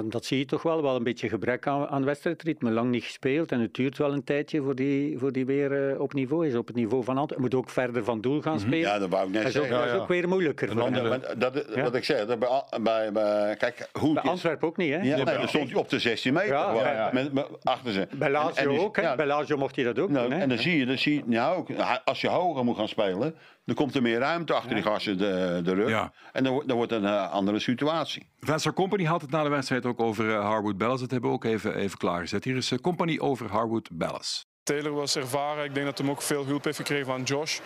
[0.06, 2.72] dat zie je toch wel, wel een beetje gebrek aan, aan wedstrijdritme.
[2.72, 6.14] Lang niet gespeeld en het duurt wel een tijdje voor die, voor die weer op
[6.14, 6.56] niveau is.
[6.56, 7.42] Op het niveau van Antwerpen.
[7.42, 8.80] Moet ook verder van doel gaan spelen.
[8.80, 9.86] Ja, dat wou ik net dat is ook, zeggen.
[9.86, 10.72] dat is ook weer moeilijker.
[10.72, 11.22] voor hem.
[11.38, 11.84] Dat, Ja.
[11.84, 15.02] Wat ik zeg, dat bij, bij, bij, kijk, hoe Bij Antwerpen ook niet, hè?
[15.02, 16.50] Ja, nee, dan stond hij op de 16 meter.
[16.50, 17.10] Ja, ja, ja.
[17.14, 17.48] Met, met-
[17.86, 18.18] achter ze.
[18.18, 19.02] Bij Lazio en ook, hè?
[19.02, 20.42] ja, Bij Lazio mocht hij dat ook nou, doen, hè?
[20.44, 21.70] en dan zie je, dan zie je ja, ook,
[22.06, 25.62] als je hoger moet gaan spelen, dan komt er meer ruimte achter die gasten de,
[25.64, 25.90] de rug.
[25.90, 26.14] Ja.
[26.32, 28.28] En dan, wordt- dan wordt het een eh, andere situatie.
[28.40, 31.00] Vincent Company had het na de wedstrijd ook over eh, Harwood Bellis.
[31.00, 32.44] Dat hebben we ook even, even klaargezet.
[32.44, 34.46] Hier is eh, Company over Harwood Bellis.
[34.64, 35.64] Taylor was ervaren.
[35.66, 37.60] Ik denk dat hij ook veel hulp heeft gekregen van Josh.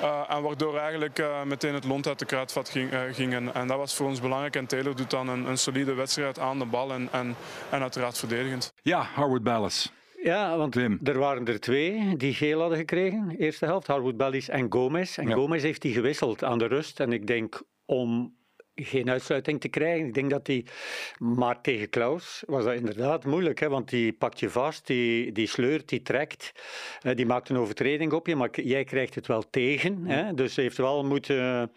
[0.00, 2.90] Eh, en waardoor eigenlijk eh, meteen het lont uit de kruidvat ging.
[2.92, 3.34] eh, ging.
[3.34, 4.56] En, en dat was voor ons belangrijk.
[4.56, 7.34] En Taylor doet dan een, een solide wedstrijd aan de bal en, en,
[7.70, 8.72] en uiteraard verdedigend.
[8.82, 9.92] Ja, Harwood Bellis.
[10.22, 11.00] Ja, want Wim.
[11.04, 13.34] er waren er twee die geel hadden gekregen.
[13.38, 15.18] Eerste helft, Harwood Bellis en Gomez.
[15.18, 15.34] En Ja.
[15.34, 17.00] Gomez heeft die gewisseld aan de rust.
[17.00, 18.34] En ik denk om
[18.76, 20.06] geen uitsluiting te krijgen.
[20.06, 20.64] Ik denk dat die...
[21.18, 25.46] Maar tegen Klaus was dat inderdaad moeilijk, hè, want die pakt je vast, die, die
[25.46, 26.52] sleurt, die trekt.
[27.14, 30.06] Die maakt een overtreding op je, maar jij krijgt het wel tegen.
[30.06, 31.70] Hè, dus heeft wel moeten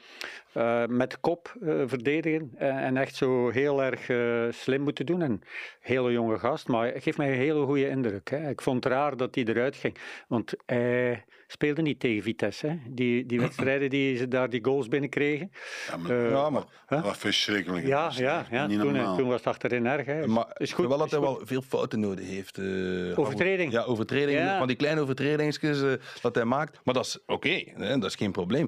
[0.54, 5.22] eh, met kop eh, verdedigen eh, en echt zo heel erg eh, slim moeten doen.
[5.22, 5.42] Een
[5.80, 8.30] hele jonge gast, maar hij geeft mij een hele goede indruk.
[8.30, 8.50] Hè.
[8.50, 12.68] Ik vond het raar dat hij eruit ging, want hij speelde niet tegen Vitesse.
[12.68, 12.78] Hè.
[12.90, 15.52] Die, die wedstrijden die ze daar die goals binnenkregen.
[15.90, 17.86] Ja, maar, Ja, maar, dat was verschrikkelijk.
[17.88, 18.68] ja, ja, ja.
[18.68, 19.18] niet Toen, normaal.
[19.18, 20.06] toen was het achterin erg.
[20.06, 20.28] Hè.
[20.28, 22.58] maar is goed, wel dat hij wel veel fouten nodig heeft.
[22.58, 23.72] eh, Overtreding.
[23.72, 24.42] Ja, overtredingen.
[24.44, 24.58] Ja.
[24.58, 26.80] Van die kleine overtredingsjes dat hij maakt.
[26.84, 28.68] Maar dat is oké, hè, dat is geen probleem.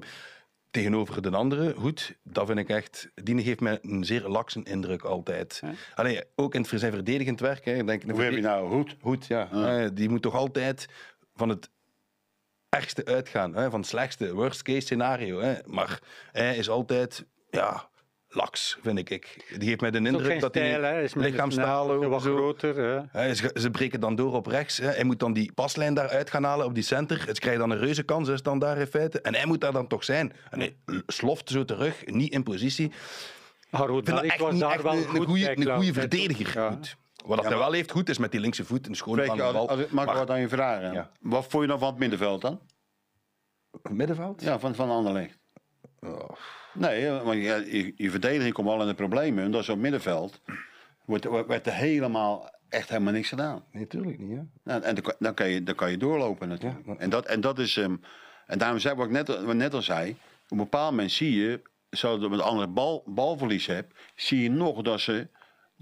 [0.72, 3.10] Tegenover de andere, goed, dat vind ik echt...
[3.14, 5.62] Die geeft mij een zeer lakse indruk altijd.
[5.94, 7.64] Allee, ook in het, zijn verdedigend werk.
[7.64, 8.96] Hè, ik denk, Hoe heb je nou goed?
[9.00, 9.48] Goed, ja.
[9.50, 10.86] Eh, die moet toch altijd
[11.34, 11.70] van het
[12.68, 13.54] ergste uitgaan.
[13.54, 15.40] Hè, van het slechtste, worst case scenario.
[15.40, 15.54] Hè.
[15.66, 16.00] Maar
[16.32, 17.88] hij is altijd ja,
[18.34, 19.44] laks, vind ik.
[19.58, 21.08] Die geeft mij de indruk dat hij
[21.48, 23.06] stijl, ook wat zo- groter.
[23.12, 23.34] Hè.
[23.34, 24.78] Ze, ze breken dan door op rechts.
[24.78, 24.86] Hè.
[24.88, 27.18] Hij moet dan die paslijn daaruit gaan halen op die center.
[27.18, 29.20] Ze krijgen dan een reuze kans, is dan daar in feite.
[29.20, 30.32] En hij moet daar dan toch zijn.
[30.50, 32.92] En hij sloft zo terug, niet in positie.
[33.70, 36.60] Harold Ik was niet daar echt wel een, goed een goede, een goede verdediger.
[36.62, 36.70] Ja.
[36.70, 36.96] Goed.
[37.26, 39.52] Wat dat hij wel heeft goed is met die linkse voet, een schone lange als,
[39.52, 39.68] bal.
[39.68, 40.92] als, mag ik Maar- wat aan je vragen?
[40.92, 41.10] Ja.
[41.20, 42.60] Wat vond je dan van het middenveld dan?
[43.90, 44.42] Middenveld?
[44.42, 45.38] Ja, van, van Anderlecht.
[46.74, 49.44] Nee, eh, want je, je, je verdediging komt al in de problemen.
[49.44, 50.40] En dat is op het middenveld.
[51.04, 53.64] Wordt, werd er helemaal, echt helemaal niks gedaan.
[53.72, 54.36] Nee, natuurlijk niet.
[54.36, 54.42] Hè.
[54.64, 56.86] Nou, en dan, kan- dan, kan je, dan kan je doorlopen natuurlijk.
[56.86, 56.96] Ja.
[56.96, 57.76] En, dat, en dat is...
[57.76, 57.96] ehm,
[58.46, 60.10] en daarom zei wat ik net, wat ik net al zei.
[60.10, 60.16] Op
[60.50, 61.60] een bepaald moment zie je...
[61.90, 63.94] Zoals je met andere bal, balverlies hebt...
[64.14, 65.28] Zie je nog dat ze,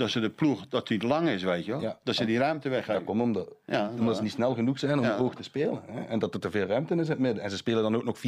[0.00, 0.66] dat ze de ploeg...
[0.68, 1.80] Dat die lang is, weet je wel.
[1.80, 1.98] Ja.
[2.04, 3.04] Dat ze die ruimte Dat weggeven.
[3.04, 4.22] komt omdat, Ja, omdat ze ja.
[4.22, 5.16] niet snel genoeg zijn om Ja.
[5.16, 5.80] hoog te spelen.
[5.86, 6.00] Hè.
[6.04, 7.42] En dat er te veel ruimte is in het midden.
[7.42, 8.20] En ze spelen dan ook nog 4-4-2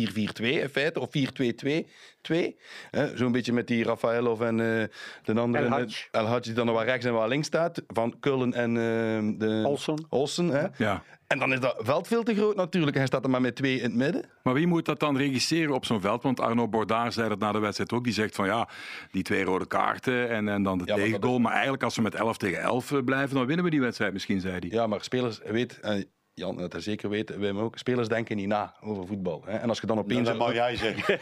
[0.62, 2.56] in feite, of 4-2-2-2.
[2.90, 3.16] hè.
[3.16, 4.84] Zo'n beetje met die Rafaelov en eh,
[5.34, 5.64] de andere...
[5.64, 6.08] El Hadj.
[6.10, 7.82] El Hadj die dan nog waar rechts en waar links staat.
[7.86, 9.62] Van Kullen en eh, de...
[9.66, 10.06] Olsen.
[10.08, 10.66] Olsen, hè.
[10.76, 11.02] Ja.
[11.32, 12.96] En dan is dat veld veel te groot natuurlijk.
[12.96, 14.24] Hij staat er maar met twee in het midden.
[14.42, 16.22] Maar wie moet dat dan registreren op zo'n veld?
[16.22, 18.04] Want Arno Bordaar zei dat na de wedstrijd ook.
[18.04, 18.68] Die zegt van ja,
[19.10, 21.38] die twee rode kaarten en, en dan de Ja, maar tegengoal.
[21.38, 24.40] Maar eigenlijk als we met 11 tegen 11 blijven, dan winnen we die wedstrijd misschien,
[24.40, 24.68] zei hij.
[24.70, 28.46] Ja, maar spelers, weet, en Jan dat er zeker weet, Wim ook, spelers denken niet
[28.46, 29.42] na over voetbal.
[29.46, 29.56] Hè.
[29.58, 30.28] En als je dan opeens...
[30.28, 31.18] Dat mag jij zeggen.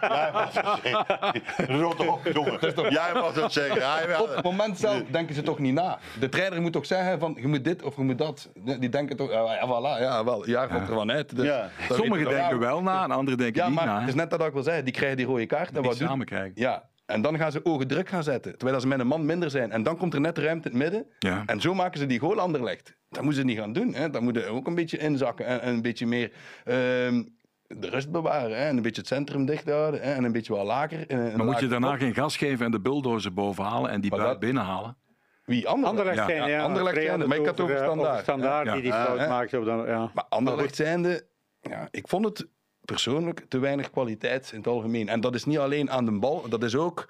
[0.00, 1.80] jij mag dat zeggen.
[1.80, 2.90] Rot op, jongen.
[2.90, 3.92] Jij mag dat zeggen.
[3.92, 4.22] Hij wel.
[4.22, 5.98] Op het moment zelf denken ze toch niet na.
[6.20, 8.48] De trainer moet toch zeggen van je moet dit of je moet dat.
[8.54, 11.36] Die denken toch, ja, ja voilà, ja wel, jaar komt er van uit.
[11.36, 11.70] Dus Ja.
[11.78, 12.82] weten Sommigen denken wel.
[12.82, 13.98] na en anderen denken Ja, niet maar na.
[14.00, 15.68] het is net dat ik wil zeggen, die krijgen die rode kaart.
[15.68, 16.52] En Die wat doen- samen krijgen.
[16.54, 18.58] Ja, en dan gaan ze ogen druk gaan zetten.
[18.58, 19.70] Terwijl ze met een man minder zijn.
[19.72, 21.06] En dan komt er net ruimte in het midden.
[21.18, 21.42] Ja.
[21.46, 22.96] En zo maken ze die goal anderlegd.
[23.08, 23.94] Dat moeten ze niet gaan doen.
[23.94, 24.10] Hè.
[24.10, 25.46] Dan moeten ze ook een beetje inzakken.
[25.46, 26.32] En, en een beetje meer
[26.64, 27.22] ehm,
[27.66, 28.56] de rust bewaren.
[28.58, 28.64] Hè.
[28.68, 30.00] En een beetje het centrum dicht houden.
[30.00, 30.12] Hè.
[30.12, 31.06] En een beetje wat lager.
[31.06, 34.10] eh, een Maar moet je daarna geen gas geven en de bulldozer bovenhalen en die
[34.10, 34.96] Maar buit dat- binnenhalen?
[35.44, 35.68] Wie?
[35.68, 35.98] Anderlecht?
[35.98, 36.62] Anderlecht Ja, zijn, ja.
[36.62, 38.22] Anderlecht zijnde, maar ik had het over eh, Standaard.
[38.22, 38.72] Standaard Ja.
[38.72, 39.54] die die fout.
[39.54, 40.10] Op dan, ja.
[40.14, 41.26] Maar Anderlecht zijnde,
[41.60, 42.46] ja, ik vond het
[42.92, 45.08] persoonlijk te weinig kwaliteit in het algemeen.
[45.08, 47.08] En dat is niet alleen aan de bal, dat is ook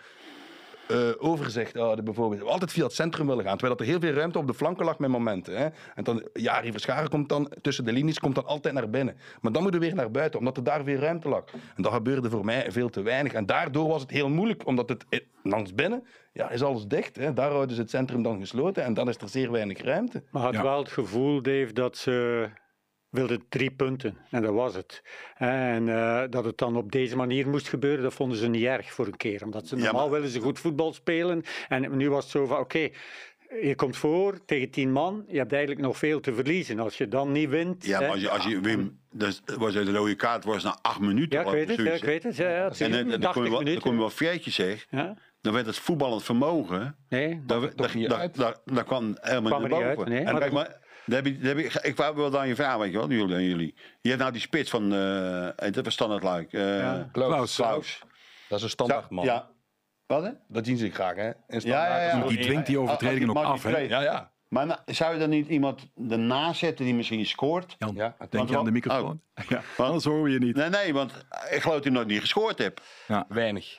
[0.89, 2.43] eh, overzicht houden bijvoorbeeld.
[2.43, 4.99] Altijd via het centrum willen gaan, terwijl er heel veel ruimte op de flanken lag
[4.99, 5.57] met momenten.
[5.59, 5.69] Hè.
[5.95, 9.17] En dan, Jari Verscharen komt dan tussen de linies, komt dan altijd naar binnen.
[9.41, 11.45] Maar dan moeten we weer naar buiten, omdat er daar weer ruimte lag.
[11.77, 13.33] En dat gebeurde voor mij veel te weinig.
[13.33, 17.17] En daardoor was het heel moeilijk, omdat het eh, langs binnen, ja, is alles dicht.
[17.17, 17.33] Hè.
[17.33, 20.23] Daar houden ze het centrum dan gesloten en dan is er zeer weinig ruimte.
[20.31, 20.63] Maar had Ja.
[20.63, 22.49] wel het gevoel, Dave, dat ze
[23.11, 24.17] wilden drie punten.
[24.31, 25.03] En dat was het.
[25.37, 28.93] En eh, dat het dan op deze manier moest gebeuren, dat vonden ze niet erg
[28.93, 29.45] voor een keer.
[29.45, 31.43] Omdat ze Ja, normaal maar- willen ze goed voetbal spelen.
[31.69, 32.89] En nu was het zo van, oké,
[33.63, 35.25] je komt voor tegen tien man.
[35.29, 36.79] Je hebt eigenlijk nog veel te verliezen.
[36.79, 37.87] Als je dan niet wint...
[37.87, 41.01] Ja, maar als je, als je Wim, dus was de rode kaart was na acht
[41.01, 41.39] minuten.
[41.39, 42.37] Ja, ik weet het, ja, ik weet het.
[42.37, 43.83] Ja, ja, En, dan- dan, kom 80 je wel, dan minuten.
[43.83, 44.87] kom je wel feitje zeg.
[44.91, 45.15] Ja?
[45.41, 46.97] Dan werd het voetballend vermogen.
[47.09, 49.87] Nee, toch daar, daar, daar kwam helemaal niet boven.
[49.87, 50.25] uit, nee.
[50.25, 52.99] En Maar heb je, daar heb je, ik wou wel aan je vraag, weet je
[52.99, 53.75] wel, jullie, aan jullie.
[54.01, 56.53] Je hebt nou die spits van, eh dat was standaard luik.
[56.53, 57.09] eh Ja.
[57.13, 57.55] Klaus.
[57.57, 58.03] Klaus.
[58.49, 59.25] Dat is een standaard man.
[59.25, 59.51] Ja.
[60.07, 60.31] Wat hè?
[60.49, 61.31] Dat zien ze graag, hè?
[61.47, 62.27] In Ja, ja, ja.
[62.27, 63.63] Die dwingt die overtredingen die af.
[63.63, 63.79] Hè?
[63.79, 64.33] Ja, ja.
[64.49, 67.75] Maar nou, zou je dan niet iemand ernaast zetten die misschien scoort?
[67.79, 69.21] Jan, Ja, denk je aan de microfoon?
[69.49, 70.57] Ja, anders horen we je niet.
[70.57, 71.13] Nee, nee, want
[71.51, 72.81] ik geloof dat hij nog niet gescoord heeft.
[73.29, 73.79] Weinig.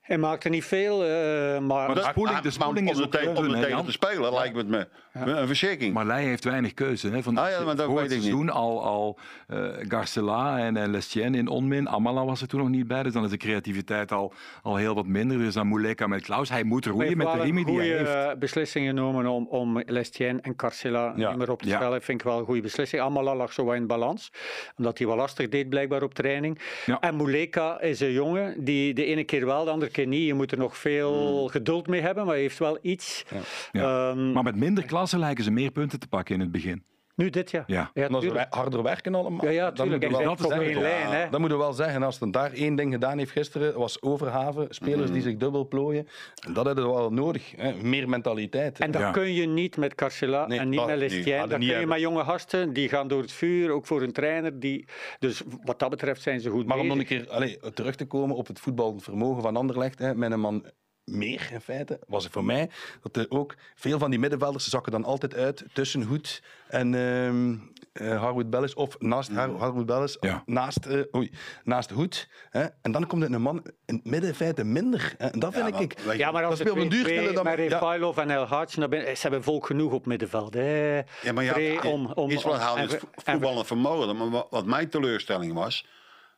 [0.00, 1.60] Hij maakte niet veel, eh, maar...
[1.86, 3.92] Maar de spoeling, de Maar spoeling om is er om dun, er hè, tegen te
[3.92, 5.94] spelen lijkt het me een verschrikking.
[5.94, 7.08] Maar Leij heeft weinig keuze.
[7.10, 7.22] Hè?
[7.22, 8.26] Van, Ah ja, maar dat voor weet het ik niet.
[8.26, 11.88] seizoen al, al eh, Garcela en, en Lestien in onmin.
[11.88, 14.94] Amala was er toen nog niet bij, dus dan is de creativiteit al, al heel
[14.94, 15.38] wat minder.
[15.38, 16.48] Dus dan Muleka met Klaus.
[16.48, 18.38] Hij moet roeien met de wel riemen die hij goede heeft.
[18.38, 21.28] beslissing genomen om, om Lestien en Carcela Ja.
[21.28, 21.76] niet meer op te Ja.
[21.76, 22.02] stellen.
[22.02, 23.02] Vind ik wel een goede beslissing.
[23.02, 24.32] Amala lag zo wat in balans,
[24.76, 26.58] omdat hij wel lastig deed blijkbaar op training.
[26.86, 27.00] Ja.
[27.00, 30.26] En Muleka is een jongen die de ene keer wel, de andere keer niet.
[30.26, 33.24] Je moet er nog veel geduld mee hebben, maar hij heeft wel iets.
[33.72, 34.10] Ja.
[34.10, 36.84] Ehm, Maar met minder klassen lijken ze meer punten te pakken in het begin.
[37.16, 37.64] nu dit jaar.
[37.66, 37.90] Ja.
[37.94, 39.44] ja En als we harder werken allemaal.
[39.44, 40.02] Ja, ja, dan tuurlijk.
[40.10, 41.06] moeten we En wel- zij dat is één lijn.
[41.22, 41.30] Hè.
[41.30, 44.66] Dan moeten we wel zeggen, als het daar één ding gedaan heeft gisteren, was overhaven.
[44.70, 46.08] Spelers die zich dubbel plooien.
[46.46, 47.52] En dat hebben we wel nodig.
[47.56, 47.72] Hè.
[47.82, 48.78] Meer mentaliteit.
[48.78, 49.10] En dat Ja.
[49.10, 50.98] kun je niet met Carcela Nee, en niet dat met.
[50.98, 51.38] Lestien.
[51.38, 51.88] Dat kun je hebben.
[51.88, 54.60] met jonge gasten, die gaan door het vuur, ook voor een trainer.
[54.60, 54.84] Die,
[55.18, 58.06] dus wat dat betreft zijn ze goed Maar om nog een keer allee, terug te
[58.06, 60.64] komen op het voetbalvermogen van Anderlecht, hè, met een man
[61.12, 62.70] meer in feite, was het voor mij
[63.02, 67.54] dat er ook veel van die middenvelders zakken dan altijd uit tussen Hoed en ehm
[67.92, 70.42] eh, Harwood Bellis of naast Har Harwood Bellis, Ja.
[70.46, 71.30] naast, eh, oei,
[71.64, 72.28] naast Hoed.
[72.50, 72.64] Hè.
[72.82, 75.14] En dan komt er een man in het midden in feite minder.
[75.18, 75.26] Hè.
[75.26, 75.98] En dat vind maar ik...
[76.00, 77.62] je- Ja, maar als Dat ze speelt een duur 2-2 spelen dan- met ja.
[77.62, 80.54] Refailov en El Hadj, ze hebben volk genoeg op middenveld.
[80.54, 80.96] Hè.
[81.22, 84.16] Ja, maar ja, om, om, is en- voetballend vermogen.
[84.16, 85.86] Maar wat, wat mijn teleurstelling was,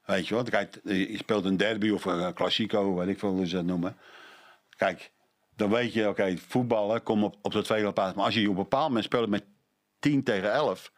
[0.05, 3.47] weet je wat, kijk, je speelt een derby of een klassico, weet ik veel hoe
[3.47, 3.97] ze dat noemen.
[4.77, 5.13] Kijk,
[5.57, 8.15] dan weet je, oké, voetballen komt op, op de tweede plaats.
[8.15, 9.45] Maar als je op een bepaald moment speelt met
[9.99, 10.93] 10 tegen 11.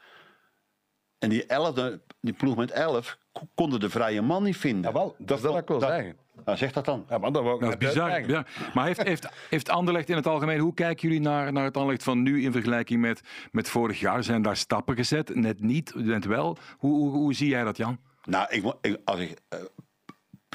[1.18, 4.92] En die, 11, die ploeg met 11 ko- konden de vrije man niet vinden.
[4.92, 6.16] Dat dat ik wil zeggen.
[6.44, 7.06] Nou, zeg dat dan.
[7.08, 8.28] Ja, maar dat, wou ik Dat is bizar.
[8.28, 8.46] Ja.
[8.74, 12.02] Maar heeft, heeft, heeft Anderlecht in het algemeen, hoe kijken jullie naar, naar het Anderlecht
[12.02, 14.24] van nu in vergelijking met, met vorig jaar?
[14.24, 15.34] Zijn daar stappen gezet?
[15.34, 16.56] Net niet, net wel.
[16.78, 17.98] Hoe, hoe, hoe zie jij dat, Jan?
[18.24, 19.58] Nou, ik, ik, als ik eh,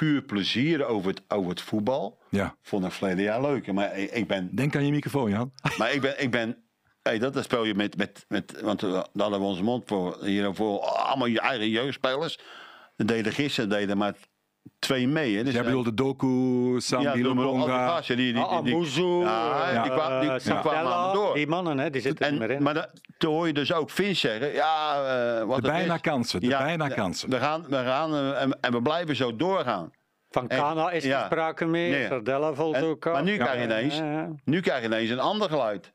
[0.01, 2.55] puur plezier over het, over het voetbal, Ja.
[2.61, 3.71] vond ik verleden jaar leuk.
[3.73, 5.51] Maar ik, ik ben, Denk aan je microfoon, Jan.
[5.77, 6.57] maar ik ben, ik ben
[7.01, 9.83] hey, dat, dat speel je met, met, met want eh, daar hadden we onze mond
[9.85, 12.39] voor, hier voor allemaal je eigen jeugdspelers.
[12.95, 14.15] Dat deden gisteren, deden maar
[14.80, 15.36] twee mee.
[15.38, 15.43] Hè.
[15.43, 16.28] Dus, Jij eh, bedoelt de Doku,
[16.82, 20.43] Sam ja, maar al die die, die, Ah, die, die- Amuzu, Ja, die kwamen- die-
[20.43, 21.34] die kwamen door.
[21.34, 22.63] Die mannen, hè, die zitten er niet meer En, in.
[22.63, 24.95] maar dat, toen hoor je dus ook Vins zeggen, ja,
[25.39, 26.02] eh, wat De bijna is.
[26.02, 27.30] kansen, de bijna kansen.
[27.30, 29.91] We gaan, we gaan eh, en, en we blijven zo doorgaan.
[30.30, 31.26] Van Kana is er ja.
[31.26, 32.08] sprake mee, Nee.
[32.08, 33.13] Sardella valt En- ook aan.
[33.13, 34.30] maar nu krijg je ineens, ja, ja.
[34.43, 35.93] nu krijg je ineens een ander geluid.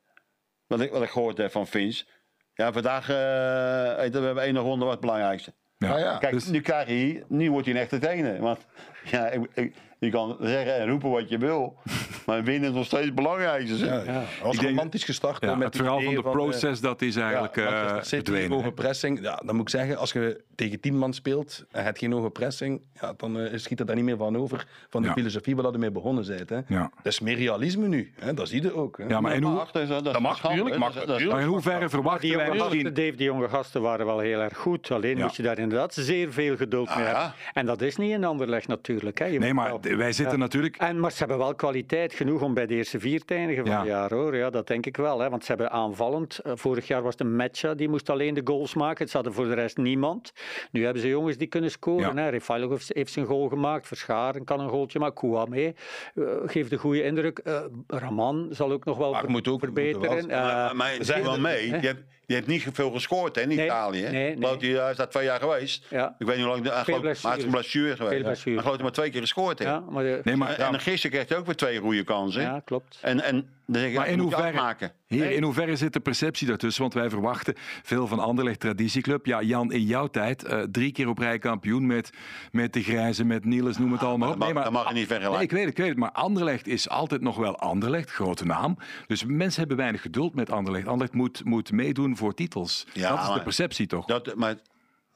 [0.67, 2.07] Wat ik, wat ik gehoord heb van Vins.
[2.53, 5.53] Ja, vandaag eh, je, we hebben één ronde wat het belangrijkste.
[5.77, 5.91] Ja.
[5.93, 6.17] Ah, ja.
[6.17, 8.41] Kijk, Dus- nu krijg je nu wordt hij een echte trainer.
[8.41, 8.65] Want
[9.03, 11.77] ja, ik, ik- je kan zeggen en roepen wat je wil,
[12.25, 13.75] maar winnen is nog steeds het belangrijkste.
[13.77, 14.05] zeg.
[14.05, 15.43] Ja, was romantisch gestart.
[15.43, 18.51] Ja, met het verhaal van de proces, dat is eigenlijk ja, eh, verdwenen.
[18.51, 19.21] hoge pressing.
[19.21, 22.29] Ja, dan moet ik zeggen, als je tegen tien man speelt en het geen hoge
[22.29, 24.65] pressing, ja, dan eh, schiet het daar niet meer van over.
[24.89, 25.13] Van de Ja.
[25.13, 26.49] filosofie waar je mee begonnen bent.
[26.49, 26.59] Hè.
[26.67, 26.91] Ja.
[27.03, 28.11] Dat is meer realisme nu.
[28.19, 28.33] Hè.
[28.33, 28.97] Dat zie je ook.
[28.97, 29.05] Hè.
[29.07, 30.81] Ja, maar in, hoe, is dat, Dat mag, schande, tuurlijk, hè.
[30.81, 31.31] mag, Dat is- dat is- tuurlijk.
[31.39, 32.93] maar in hoeverre verwachten wij jonge, gasten, misschien...
[33.03, 34.91] Dave, die jonge gasten waren wel heel erg goed.
[34.91, 35.23] Alleen Ja.
[35.23, 37.17] moet je daar inderdaad zeer veel geduld mee Ah, ja.
[37.19, 37.33] hebben.
[37.53, 39.19] En dat is niet in Anderlecht natuurlijk.
[39.19, 39.25] Hè.
[39.25, 40.43] Je Nee, maar wij zitten Ja.
[40.43, 40.75] natuurlijk...
[40.77, 43.73] En, maar ze hebben wel kwaliteit genoeg om bij de eerste vier te eindigen van
[43.73, 43.79] Ja.
[43.79, 44.35] het jaar hoor.
[44.35, 45.19] Ja, dat denk ik wel.
[45.19, 45.29] Hè.
[45.29, 46.39] Want ze hebben aanvallend.
[46.39, 49.07] eh, Vorig jaar was het een Matcha, die moest alleen de goals maken.
[49.07, 50.31] Ze hadden voor de rest niemand.
[50.71, 52.15] Nu hebben ze jongens die kunnen scoren.
[52.15, 52.21] Ja.
[52.21, 52.29] hè.
[52.29, 53.87] Refailov heeft, heeft zijn goal gemaakt.
[53.87, 55.15] Verscharen kan een goaltje maken.
[55.15, 55.73] Kouame
[56.15, 57.37] eh, geeft een goede indruk.
[57.39, 60.15] Eh, Raman zal ook nog wel Maar ver- moet ook- verbeteren.
[60.15, 61.65] moet wel- Eh, Maar, zeg wel mee.
[61.67, 64.01] Je hebt, je hebt niet veel gescoord hè, in Nee, Italië.
[64.01, 64.11] hè?
[64.11, 65.85] nee, je, Hij is daar twee jaar geweest.
[65.89, 66.15] Ja.
[66.19, 66.69] Ik weet niet hoe lang.
[66.69, 66.73] Hij
[67.21, 68.45] hij is een blessure geweest.
[68.45, 69.71] Maar geloof maar twee keer gescoord heeft.
[69.71, 72.41] ja, maar de- Nee, maar, En, en gisteren kreeg hij ook weer twee goede kansen.
[72.41, 72.99] ja, klopt.
[73.01, 74.91] En, en dan zeg je, Maar in hoeverre-.
[75.07, 76.81] Heer, in hoeverre zit de perceptie daartussen?
[76.81, 79.25] Want wij verwachten veel van Anderlecht Traditieclub.
[79.25, 82.09] Ja, Jan, in jouw tijd eh, drie keer op rij kampioen met,
[82.51, 84.39] met de Grijze, met Niels, noem het allemaal op.
[84.39, 85.35] dat mag- dat mag je niet vergelijken.
[85.37, 85.97] Nee, ik weet het, ik weet het.
[85.97, 88.77] Maar Anderlecht is altijd nog wel Anderlecht, grote naam.
[89.07, 90.87] Dus mensen hebben weinig geduld met Anderlecht.
[90.87, 92.85] Anderlecht moet, moet meedoen voor titels.
[92.93, 94.05] Ja, dat is de maar- perceptie toch?
[94.05, 94.55] Dat, maar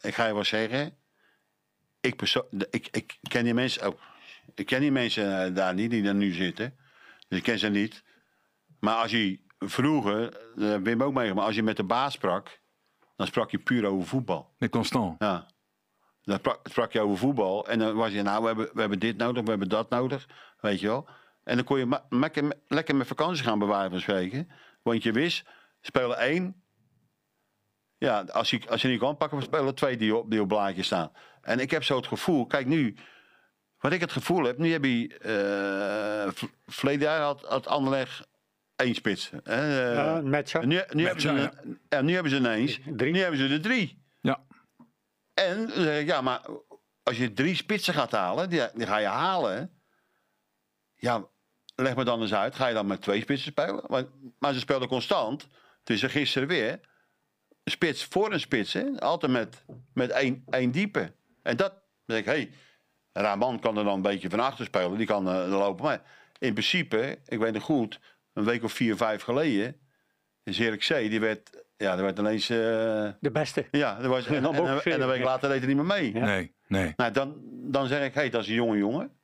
[0.02, 0.94] ik ga je wel zeggen.
[2.02, 4.00] Ik, perso- ik, ik ken die mensen ook.
[4.56, 6.76] Ik ken die mensen eh, daar niet die daar nu zitten.
[7.28, 8.04] Dus ik ken ze niet.
[8.80, 12.60] Maar als je vroeger, dat heb Wim ook meegemaakt, als je met de baas sprak,
[13.16, 14.56] dan sprak je puur over voetbal.
[14.58, 15.16] Met Constant.
[15.20, 15.48] Ja.
[16.24, 17.68] Dan sprak, sprak je over voetbal.
[17.68, 20.28] En dan was je, nou, we hebben, we hebben dit nodig, we hebben dat nodig.
[20.60, 21.10] Weet je wel.
[21.44, 24.50] En dan kon je ma- lekker, lekker met vakantie gaan bewaren van spreken.
[24.82, 25.46] Want je wist,
[25.82, 26.64] spelen één.
[27.98, 30.48] Ja, als je, als je niet kan pakken, we spelen twee die op, die op
[30.48, 31.12] blaadje staan.
[31.42, 32.96] En ik heb zo het gevoel, kijk nu,
[33.82, 38.28] wat ik het gevoel heb, nu heb je, eh v- verleden jaar had, had Anderlecht
[38.76, 39.30] één spits.
[39.30, 39.40] hè,
[39.90, 40.62] eh, Ja, een matcha.
[40.62, 41.52] en nu, nu, hebben ze, ja.
[41.64, 43.12] een- ja, nu hebben ze ineens, Drie.
[43.12, 44.04] nu hebben ze er drie.
[44.22, 44.44] Ja.
[45.34, 46.42] En dan zeg ik, ja, maar
[47.04, 49.56] als je drie spitsen gaat halen, die, die ga je halen.
[49.58, 49.64] hè.
[50.96, 51.28] Ja,
[51.76, 52.56] leg me dan eens uit.
[52.56, 53.84] Ga je dan met twee spitsen spelen?
[53.88, 54.04] Maar,
[54.40, 55.48] maar ze speelden constant.
[55.84, 56.80] Dus gisteren weer.
[57.64, 58.74] Spits voor een spits.
[58.74, 59.00] Hè?
[59.00, 59.64] Altijd met,
[59.94, 61.14] met één, één diepe.
[61.44, 61.72] En dat,
[62.06, 62.50] dan zeg ik, hé,
[63.12, 64.98] hey, Raman kan er dan een beetje van achter spelen.
[64.98, 65.86] Die kan eh, lopen.
[65.86, 66.02] Maar
[66.40, 68.00] in principe, ik weet nog goed,
[68.34, 69.76] een week of vier, vijf geleden,
[70.44, 70.88] is Erik C.
[70.88, 72.58] Die werd, ja, die werd ineens, eh,
[73.20, 73.68] De beste.
[73.72, 76.14] ja, dat was, en, en, en, en een week later deed hij niet meer mee.
[76.14, 76.26] Ja.
[76.26, 76.94] Nee, nee.
[76.96, 79.20] Nou, dan, dan zeg ik, hé, dat is een jonge jongen.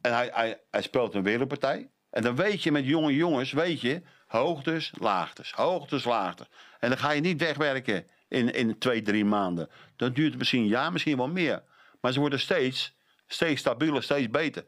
[0.00, 1.90] En hij, hij, hij speelt een wereldpartij.
[2.10, 6.46] En dan weet je, met jonge jongens, weet je, hoogtes, laagtes, hoogtes, laagtes.
[6.78, 9.68] En dan ga je niet wegwerken in, in twee, drie maanden.
[9.96, 11.62] Dat duurt misschien een jaar, misschien wel meer.
[12.06, 14.64] Maar ze worden steeds, steeds stabieler, steeds beter.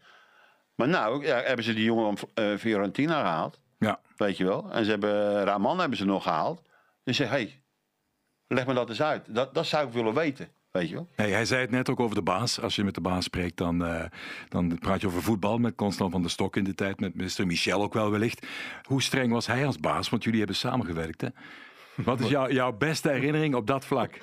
[0.75, 4.01] Maar nou, ja, hebben ze die jongen van eh, Fiorentina gehaald, Ja.
[4.17, 4.71] weet je wel.
[4.73, 6.63] En ze hebben Raman hebben ze nog gehaald.
[7.05, 7.63] Dus zeg, hé, hey,
[8.47, 9.35] leg me dat eens uit.
[9.35, 11.09] Dat, dat zou ik willen weten, weet je wel.
[11.17, 12.61] Nee, hij zei het net ook over de baas.
[12.61, 14.05] Als je met de baas spreekt, dan, eh,
[14.49, 17.47] dan praat je over voetbal met Constant van der Stok in de tijd, met minister
[17.47, 18.47] Michel ook wel wellicht.
[18.83, 20.09] Hoe streng was hij als baas?
[20.09, 21.29] Want jullie hebben samengewerkt, hè?
[21.95, 24.19] Wat is jouw, jouw beste herinnering op dat vlak?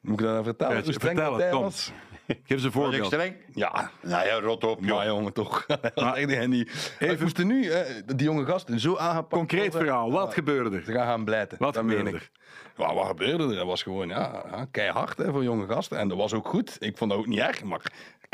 [0.00, 0.76] Moet ik dat nou vertellen?
[0.76, 1.62] Ja, Hoe streng vertel dat het, hij kom.
[1.62, 1.92] was?
[2.26, 3.06] Geef eens een voorbeeld.
[3.06, 3.36] streng?
[3.54, 4.96] Ja, Nou ja, rot op, joh.
[4.96, 5.66] maar jongen, toch.
[5.94, 6.16] Maar-.
[6.16, 9.80] Even- nu, hè, die jonge gasten, zo aangepakt Concreet worden.
[9.88, 10.96] verhaal, wat Ja, gebeurde Ze er?
[10.98, 11.58] gaan gaan blijten.
[11.58, 12.30] Wat dat gebeurde ik.
[12.76, 13.54] Ja, wat gebeurde er?
[13.54, 15.98] Dat was gewoon ja, ja, keihard hè, voor jonge gasten.
[15.98, 16.76] En dat was ook goed.
[16.80, 17.80] Ik vond dat ook niet erg, maar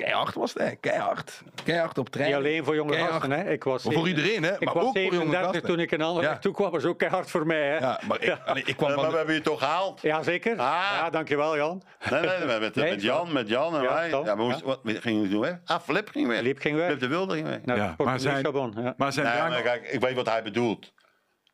[0.04, 0.74] keihard was het, hè.
[0.76, 1.42] keihard.
[1.64, 2.34] Keihard op Niet trein.
[2.34, 3.12] alleen voor jonge Keihard.
[3.14, 3.30] gasten.
[3.30, 3.50] Hè.
[3.50, 4.52] Ik was Maar voor iedereen, hè.
[4.54, 5.68] Ik Maar was ook voor jonge 37 gasten.
[5.70, 6.40] toen ik in Anderlecht Ja.
[6.40, 6.70] toe kwam.
[6.70, 7.66] was ook keihard voor mij.
[7.68, 7.76] Hè.
[7.78, 10.00] Ja, maar ik, allee, ik kwam Eh, maar we hebben je toch gehaald?
[10.02, 10.52] Ja, zeker.
[10.58, 10.90] Ah.
[10.96, 11.82] Ja, dankjewel Jan.
[12.10, 14.08] Nee, nee, met, met, met Jan, met Jan en Ja, wij.
[14.10, 15.52] Ja, we moesten, wat, we gingen doen, hè?
[15.64, 16.40] Ah, Flip ging weg.
[16.40, 16.86] Liep ging weg.
[16.86, 17.58] Flip de Wilde ging weg.
[17.64, 18.94] Naar Ja, maar zijn-.
[18.96, 20.92] Maar zijn Nee, maar kijk, ik weet wat hij bedoelt.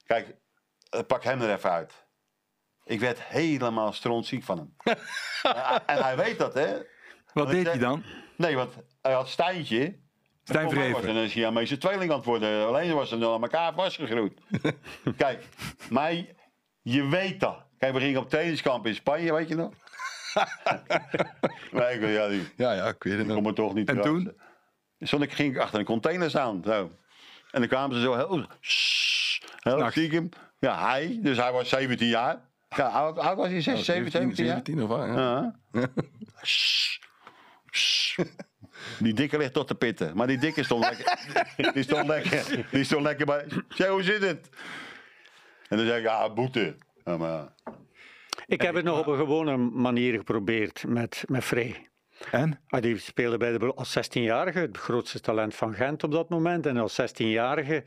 [0.06, 0.26] Kijk,
[0.90, 2.06] eh, pak hem er even uit.
[2.84, 4.96] Ik werd helemaal strontziek van hem.
[5.42, 6.76] Ja, en hij weet dat, hè?
[7.32, 8.02] wat deed hij dan?
[8.38, 9.96] Nee, want hij had Stijntje.
[10.44, 11.16] Stijn mij was Vreven.
[11.22, 12.66] een Siamese tweeling aan het worden.
[12.66, 14.32] Alleen was ze aan elkaar vastgegroeid.
[15.16, 15.44] Kijk,
[15.90, 16.12] maar
[16.82, 17.62] je weet dat.
[17.78, 19.72] Kijk, we gingen op trainingskamp in Spanje, weet je nog?
[21.72, 23.54] nee, ik, ja, die, Ja, ja, ik weet het nog.
[23.54, 24.10] toch niet En terug.
[24.22, 24.32] toen?
[25.00, 26.62] Stond ik, ging ik achter een container staan.
[26.64, 26.90] Zo.
[27.50, 29.90] En dan kwamen ze zo heel, heel S'nachts.
[29.90, 30.28] stiekem.
[30.58, 32.40] Ja, hij, dus hij was 17 jaar.
[32.76, 33.60] Ja, oud- was hij?
[33.62, 34.54] 6, 7, 17 jaar?
[34.54, 35.54] 17 of wat, ja.
[38.98, 40.16] Die dikke ligt tot de pitten.
[40.16, 41.18] Maar die dikke stond lekker.
[41.74, 42.66] Die stond lekker.
[42.70, 43.46] Die stond lekker bij.
[43.68, 44.48] Zeg, hoe zit het?
[45.68, 46.76] En dan zeg ik, ja, boete.
[47.04, 47.48] Ja, maar,
[48.46, 51.88] Ik heb het nog op een gewone manier geprobeerd met, met Frey.
[52.30, 52.60] En?
[52.68, 56.28] Ah, die speelde bij de, Bel- als 16-jarige, het grootste talent van Gent op dat
[56.28, 56.66] moment.
[56.66, 57.84] En als 16-jarige.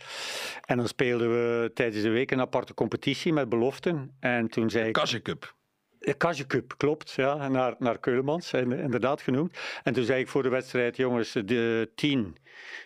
[0.65, 4.15] En dan speelden we tijdens de week een aparte competitie met beloften.
[4.19, 5.21] En toen zei ik.
[5.23, 5.55] Cup.
[6.03, 7.11] De Kasje Cup, klopt.
[7.11, 9.57] Ja, naar, naar Keulemans, in- inderdaad genoemd.
[9.83, 12.37] En toen zei ik voor de wedstrijd, jongens, de tien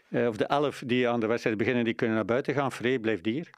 [0.09, 2.71] eh, of de elf die aan de wedstrijd beginnen, die kunnen naar buiten gaan.
[2.71, 3.49] Frey blijft hier.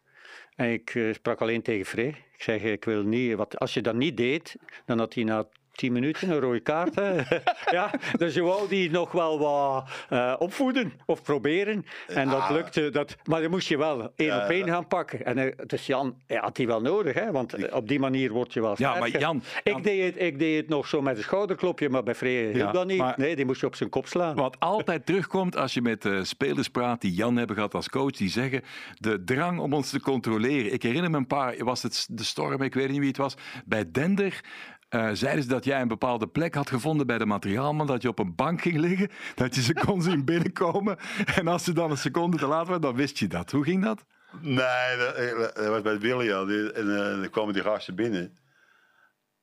[0.56, 2.08] En ik eh, sprak alleen tegen Frey.
[2.08, 5.48] Ik zeg, ik wil niet, wat, als je dat niet deed, dan had hij na
[5.78, 6.96] tien minuten een rode kaart.
[6.96, 7.16] Hè.
[7.78, 11.86] ja, dus je wou die nog wel wat eh, opvoeden of proberen.
[12.08, 12.90] En dat lukte.
[12.90, 15.26] Dat, maar dan moest je wel één op één gaan pakken.
[15.26, 18.32] En eh, dus Jan hij had die wel nodig, hè, want eh, op die manier
[18.32, 19.10] word je wel Ja, maar.
[19.10, 19.20] Jan-
[19.64, 22.44] Jan- Ik, deed het, ik deed het nog zo met een schouderklopje, maar bij Frey
[22.44, 22.98] hielp Ja, dat niet.
[22.98, 24.36] maar- Nee, die moest je op zijn kop slaan.
[24.36, 28.12] Wat altijd terugkomt als je met eh, spelers praat die Jan hebben gehad als coach,
[28.12, 28.62] die zeggen
[28.98, 30.74] de drang om ons te controleren.
[30.74, 33.36] Ik herinner me een paar, was het de storm, ik weet niet wie het was,
[33.66, 34.42] bij Dender.
[34.90, 38.08] Eh, zeiden ze dat jij een bepaalde plek had gevonden bij de materiaalman, dat je
[38.08, 40.98] op een bank ging liggen, dat je ze kon zien binnenkomen.
[41.36, 43.52] En als ze dan een seconde te laat waren, dan wist je dat.
[43.52, 44.06] Hoe ging dat?
[44.42, 46.50] nee, dat, eh, dat was bij Willy al.
[46.50, 48.38] En eh, dan kwamen die gasten binnen.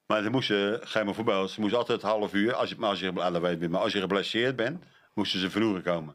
[0.07, 3.01] Maar ze moesten, ga maar voorbij, ze moesten altijd half uur, als je, maar als
[3.01, 6.15] je, ah, maar als je geblesseerd bent, moesten ze vroeger komen.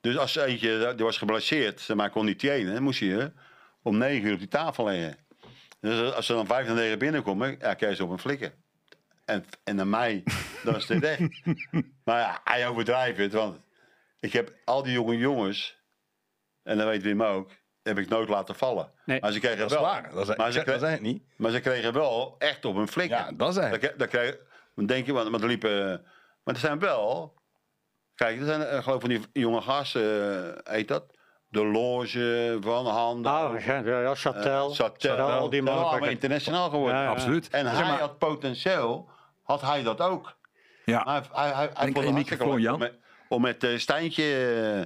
[0.00, 3.32] Dus als eentje die was geblesseerd, maar kon niet trainen, moest je
[3.82, 5.16] om negen uur op die tafel liggen.
[5.82, 8.54] Dus als ze dan vijf naar negen binnenkomen, ja, je ze op een flikker.
[9.24, 10.22] En, en naar mij,
[10.64, 11.18] dan is het weg.
[12.04, 13.66] maar ja, hij overdrijft het, want
[14.20, 15.78] ik heb al die jonge jongens,
[16.62, 17.50] en dat weet Wim ook,
[17.82, 18.92] heb ik nooit laten vallen.
[19.04, 20.10] Nee, maar ze kregen Dat is wel, waar.
[20.14, 21.22] Dat is, maar, ik ze dat kregen, niet.
[21.36, 23.18] maar ze kregen wel echt op een flikker.
[23.18, 23.70] Ja, dat is het.
[23.96, 24.38] Dan, kre-
[24.74, 26.04] dan denk je, want, want er liepen...
[26.44, 27.34] Maar er zijn wel...
[28.14, 31.11] Kijk, er zijn eh, geloof ik van die jonge gasten, eh, heet dat?
[31.52, 34.44] De Loge, Van Handen, Ah, ja, ja, Châtel.
[34.44, 35.30] eh, Satel.
[35.30, 35.84] al die mannen.
[35.86, 36.96] allemaal internationaal geworden.
[36.96, 37.08] Ja, ja.
[37.10, 37.48] Absoluut.
[37.50, 39.08] En Zeg hij maar- had potentieel,
[39.42, 40.36] had hij dat ook.
[40.84, 42.04] Ja, Hij, hij, hij, hij Denk vond
[42.62, 42.74] Jan.
[42.74, 42.92] Om met,
[43.28, 44.22] om met eh, Stijntje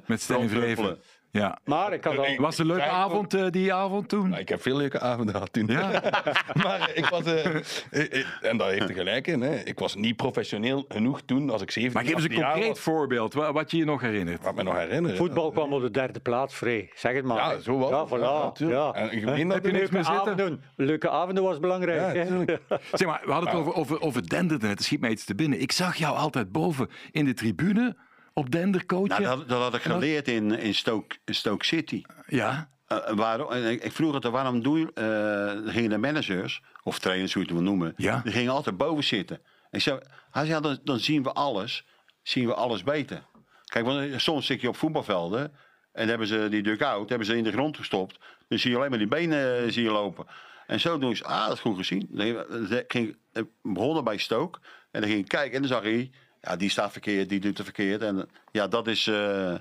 [0.00, 0.48] eh, met Stijn.
[0.48, 1.00] Vreven.
[1.36, 1.58] Ja.
[1.64, 2.36] Maar ik had al...
[2.36, 4.28] Was het een leuke avond eh, die avond toen?
[4.28, 5.66] Nou, ik heb veel leuke avonden gehad toen.
[5.66, 6.02] Ja.
[6.64, 7.22] maar ik was...
[7.24, 9.40] eh, en daar heeft hij gelijk in.
[9.40, 9.54] Hè.
[9.54, 12.52] Ik was niet professioneel genoeg toen, als ik 17 Maar geef eens een 18 jaar
[12.52, 12.94] concreet was.
[12.94, 14.42] voorbeeld, wa- wat je je nog herinnert.
[14.42, 15.16] Wat me nog herinneren.
[15.16, 16.90] Voetbal kwam op de derde plaats, Frey.
[16.94, 17.36] Zeg het maar.
[17.36, 18.08] Ja, zo was Ja, het.
[18.08, 18.68] voilà.
[18.68, 18.92] Ja, Ja.
[18.92, 20.32] En ik meen dat Heb je niks meer Leuke zitten?
[20.44, 20.60] avonden.
[20.76, 22.14] Leuke avonden was belangrijk.
[22.48, 22.58] Ja.
[22.92, 24.78] Zeg maar, we hadden het over, over, over Dender net.
[24.78, 25.60] Er schiet mij iets te binnen.
[25.60, 27.96] Ik zag jou altijd boven in de tribune
[28.38, 29.22] op Dender coachen.
[29.22, 32.02] Nou, dat, dat had ik geleerd in, in Stoke, Stoke City.
[32.26, 35.98] Ja, Eh, waarom, en ik, ik vroeg het, waarom doe je, eh, dan gingen de
[35.98, 38.20] managers, of trainers, hoe je het wil noemen, Ja.
[38.24, 39.40] die gingen altijd boven zitten.
[39.70, 39.98] En zo,
[40.30, 41.84] hij zei, dan, dan zien we alles,
[42.22, 43.22] zien we alles beter.
[43.64, 45.52] Kijk, want eh, soms zit je op voetbalvelden
[45.92, 48.18] en hebben ze die dugout, hebben ze in de grond gestopt.
[48.48, 50.26] Dan zie je alleen maar die benen eh, zie je lopen.
[50.66, 52.06] En zo doen ze, ah, dat is goed gezien.
[52.10, 52.46] Dan
[52.88, 54.58] ging, ik begonnen bij Stoke
[54.90, 56.10] en dan ging ik kijken en dan zag hij,
[56.46, 58.02] ja, die staat verkeerd, die doet het verkeerd.
[58.02, 59.06] En ja, dat is...
[59.06, 59.54] eh,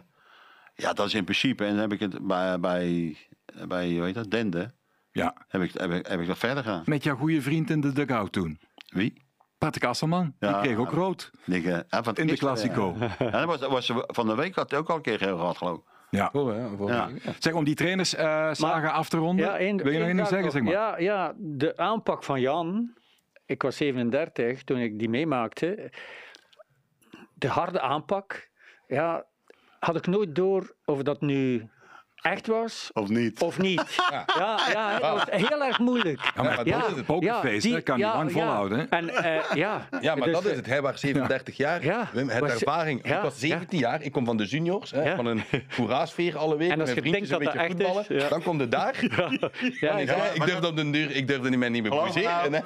[0.76, 1.64] ja, dat is in principe.
[1.66, 3.18] En dan heb ik het bij, bij,
[3.68, 4.74] bij hoe heet dat, Dende,
[5.12, 5.46] ja.
[5.48, 6.82] heb ik, heb ik, heb ik dat verder gedaan.
[6.86, 8.60] Met jouw goede vriend in de dugout toen.
[8.88, 9.24] Wie?
[9.58, 10.34] Patrick Asselman.
[10.40, 10.62] Die Ja.
[10.62, 11.32] kreeg ook rood.
[11.46, 12.96] Ik, eh, van het In de Classico.
[13.00, 15.18] Ja, Ja, dat was, dat was, van de week had hij ook al een keer
[15.18, 15.84] geel gehad, geloof ik.
[16.10, 16.30] Ja.
[16.34, 17.10] Oh, ja, vorige Ja.
[17.24, 17.34] ja.
[17.40, 19.56] Zeg, om die trainers eh saga af te ronden.
[19.58, 20.52] één- Wil je nog één zeggen?
[20.52, 20.72] Zeg maar.
[20.74, 22.94] Ja, ja, de aanpak van Jan.
[23.46, 25.92] Ik was 37 toen ik die meemaakte.
[27.36, 28.50] De harde aanpak.
[28.88, 29.26] Ja,
[29.80, 31.70] had ik nooit door of dat nu
[32.26, 33.42] echt was Of niet?
[33.42, 33.84] of niet.
[34.38, 36.32] Ja, ja, het was heel erg moeilijk.
[36.36, 36.74] Ja, maar dat is
[37.54, 38.78] het die- dat kan niet lang volhouden.
[38.80, 38.86] hè?
[38.86, 40.66] En, eh, ja, Ja, maar dus, dat is het.
[40.66, 41.84] Hij was 37 jaar.
[41.84, 42.10] Ja.
[42.14, 43.08] Wim, het Was- ervaring.
[43.08, 44.02] ja, Ik was 17 jaar.
[44.02, 44.92] Ik kom van de juniors.
[44.92, 45.16] Hè, Ja.
[45.16, 45.44] Van een
[45.78, 46.74] hoera-sfeer alle weken.
[46.74, 48.22] En als je denkt een dat beetje dat echt is, voetballen.
[48.24, 48.30] ja.
[48.30, 48.96] Dan komt het daar.
[49.80, 50.46] Ja, ja, ik, ja.
[50.46, 52.04] durfde op den duur, ik durfde niet meer, niet meer nou,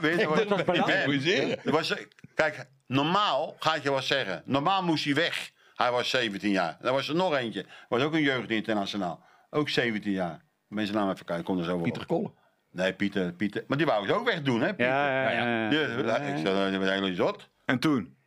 [0.02, 1.94] weet je wat- was,
[2.36, 4.42] kijk, normaal ga ik je wat zeggen.
[4.46, 5.52] Normaal moest hij weg.
[5.76, 6.78] Hij was 17 jaar.
[6.82, 7.66] Er was er nog eentje.
[7.90, 9.28] Was ook een jeugdinternationaal.
[9.50, 10.42] Ook 17 jaar.
[10.68, 11.82] Mensen naam even kijken, ik kon er zo wel.
[11.84, 12.32] Pieter Kolle.
[12.72, 13.64] Nee, Pieter, Pieter.
[13.68, 14.68] Maar die wou ik ook wegdoen, hè?
[14.68, 14.86] Pieter.
[14.86, 15.72] Ja, ja, ja, ja.
[15.72, 17.50] Ja, ik zei, dat is eigenlijk zot.
[17.66, 18.18] En toen?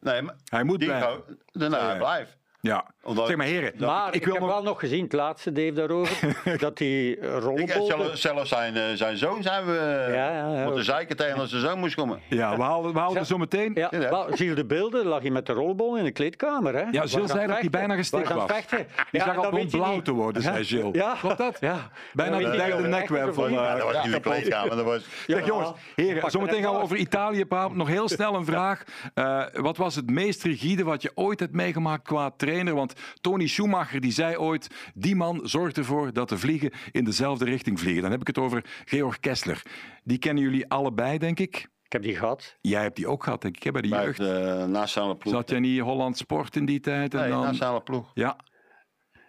[0.00, 1.38] Nee, maar Hij moet die blijven.
[1.52, 2.37] daarna hij blijft.
[2.60, 2.84] Ja.
[3.02, 4.52] Omdat- Zeg maar heren, Maar ik, ik wil heb nog...
[4.52, 7.84] wel nog gezien, het laatste Dave daarover, dat hij Ik, rollenbolde...
[7.96, 10.64] zelfs, zelfs zijn, eh, zijn zoon zijn we Ja, ja, ja.
[10.64, 12.20] moeten zeiken tegen als zijn zoon moest komen.
[12.28, 13.70] Ja, we halen, we halen er zo meteen...
[13.74, 15.06] Ja, zie je de beelden?
[15.06, 16.74] Lag hij met de rollenbol in de kleedkamer.
[16.74, 16.80] Hè?
[16.80, 17.70] Ja, Gilles zei dat hij vechten.
[17.70, 18.44] bijna gestikt was.
[18.50, 18.78] vechten.
[18.78, 18.86] Die
[19.20, 20.04] Ja, zag al blauw niet.
[20.04, 20.94] te worden, zei Gilles.
[20.94, 21.14] Ja.
[21.20, 21.56] Klopt dat?
[21.60, 21.90] Ja.
[22.12, 23.10] Bijna de derde niet niet.
[23.10, 24.76] eh, Ja, dat was in de kleedkamer.
[24.76, 27.76] Dat was, Zeg jongens, heren, zometeen gaan we over Italië praten.
[27.76, 28.82] Nog heel snel een vraag.
[29.14, 32.74] Eh, wat was het meest rigide wat je ooit hebt meegemaakt qua trainer?
[32.74, 37.44] Want Tony Schumacher die zei ooit, die man zorgt ervoor dat de vliegen in dezelfde
[37.44, 38.02] richting vliegen.
[38.02, 39.62] Dan heb ik het over Georg Kessler.
[40.04, 41.68] Die kennen jullie allebei, denk ik.
[41.84, 42.56] Ik heb die gehad.
[42.60, 44.18] Jij hebt die ook gehad, denk ik, hè, bij de bij jeugd.
[44.18, 45.34] de nationale ploeg.
[45.34, 47.14] Zat jij niet Holland Sport in die tijd?
[47.14, 47.40] En Nee, dan...
[47.42, 48.10] nationale ploeg.
[48.14, 48.36] Ja.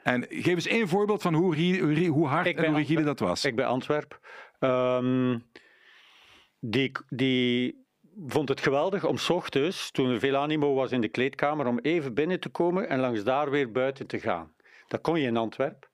[0.03, 3.19] En geef eens één voorbeeld van hoe, hoe hard Ik en ben hoe rigide dat
[3.19, 3.45] was.
[3.45, 4.19] Ik bij Antwerp.
[4.59, 5.37] Ehm,
[6.59, 7.87] die, die
[8.27, 11.79] vond het geweldig om 's ochtends, toen er veel animo was in de kleedkamer, om
[11.79, 14.53] even binnen te komen en langs daar weer buiten te gaan.
[14.87, 15.89] Dat kon je in Antwerp.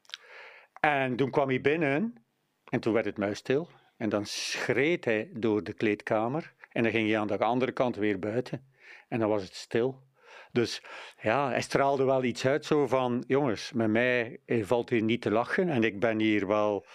[0.80, 2.26] En toen kwam hij binnen
[2.70, 3.70] en toen werd het muisstil.
[3.98, 7.96] En dan schreed hij door de kleedkamer en dan ging hij aan de andere kant
[7.96, 8.74] weer buiten.
[9.08, 10.04] En dan was het stil.
[10.56, 10.82] Dus
[11.22, 15.32] ja, hij straalde wel iets uit zo van, jongens, met mij valt hier niet te
[15.32, 16.86] lachen en ik ben hier wel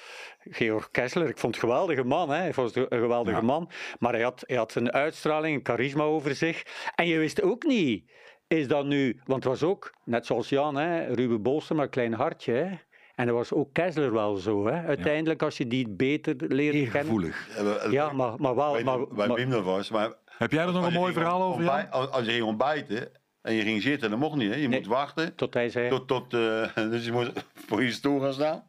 [0.51, 1.29] Georg Kessler.
[1.29, 2.37] Ik vond het een geweldige man, hè.
[2.37, 3.43] hij was een geweldige Ja.
[3.43, 6.63] man, maar hij had, hij had een uitstraling, een charisma over zich.
[6.95, 8.11] En je wist ook niet,
[8.49, 12.13] is dat nu, want het was ook, net zoals Jan, hè, Ruben Bolsen, een klein
[12.13, 12.53] hartje.
[12.53, 12.69] Hè.
[13.15, 14.83] En dat was ook Kessler wel zo, hè.
[14.87, 17.03] uiteindelijk als je die beter leert Heel kennen.
[17.05, 17.91] gevoelig.
[17.91, 18.73] Ja, maar, maar wel...
[18.73, 19.91] Weet Maar, bij maar- was.
[19.91, 21.91] Maar Heb jij er nog een mooi verhaal over, Jan?
[21.91, 23.11] als je ging ontbijten
[23.43, 24.51] en je ging zitten, dat mocht niet.
[24.51, 24.57] Hè?
[24.57, 24.79] Je Nee.
[24.79, 25.89] moet wachten tot hij zei...
[25.89, 27.31] tot, tot eh, dus je moest
[27.67, 28.69] voor je stoel gaan staan.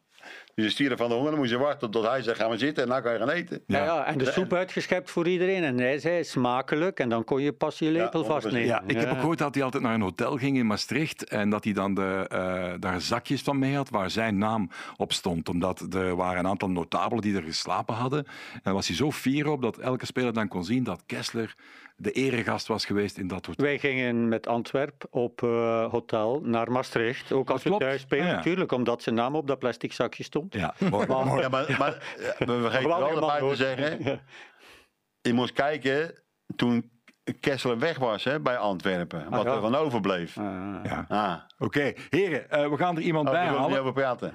[0.56, 2.58] Dus je stierde van de honger, dan moest je wachten tot hij zei, ga maar
[2.58, 3.64] zitten en dan kan je gaan eten.
[3.68, 3.84] Ja.
[3.84, 5.64] Ja, en de soep uitgeschept voor iedereen.
[5.64, 8.28] En hij zei smakelijk en dan kon je pas je lepel 100%.
[8.28, 8.68] vastnemen.
[8.68, 11.50] Ja, ik heb ook gehoord dat hij altijd naar een hotel ging in Maastricht en
[11.50, 15.50] dat hij dan de, eh, daar zakjes van mee had waar zijn naam op stond.
[15.50, 18.26] Omdat er waren een aantal notabelen die er geslapen hadden.
[18.54, 21.56] En daar was hij zo fier op dat elke speler dan kon zien dat Kessler
[22.02, 23.66] de eregast was geweest in dat hotel.
[23.66, 27.32] Wij gingen met Antwerp op eh, hotel naar Maastricht.
[27.32, 28.36] Ook als we thuis spelen Ja, ja.
[28.38, 30.54] natuurlijk, omdat zijn naam op dat plastic zakje stond.
[30.54, 31.08] Ja, mooi.
[31.08, 31.94] Maar- Ja, maar, maar
[32.40, 34.22] eh, we vergeten wel erbij te zeggen,
[35.28, 36.24] je moest kijken
[36.56, 36.92] toen
[37.40, 39.54] Kessler weg was hè, bij Antwerpen, wat ja.
[39.54, 40.36] er van overbleef.
[40.36, 41.06] Ja.
[41.08, 43.80] Ah, Oké, heren, eh, we gaan er iemand oh, bij ik niet halen.
[43.80, 44.34] over praten.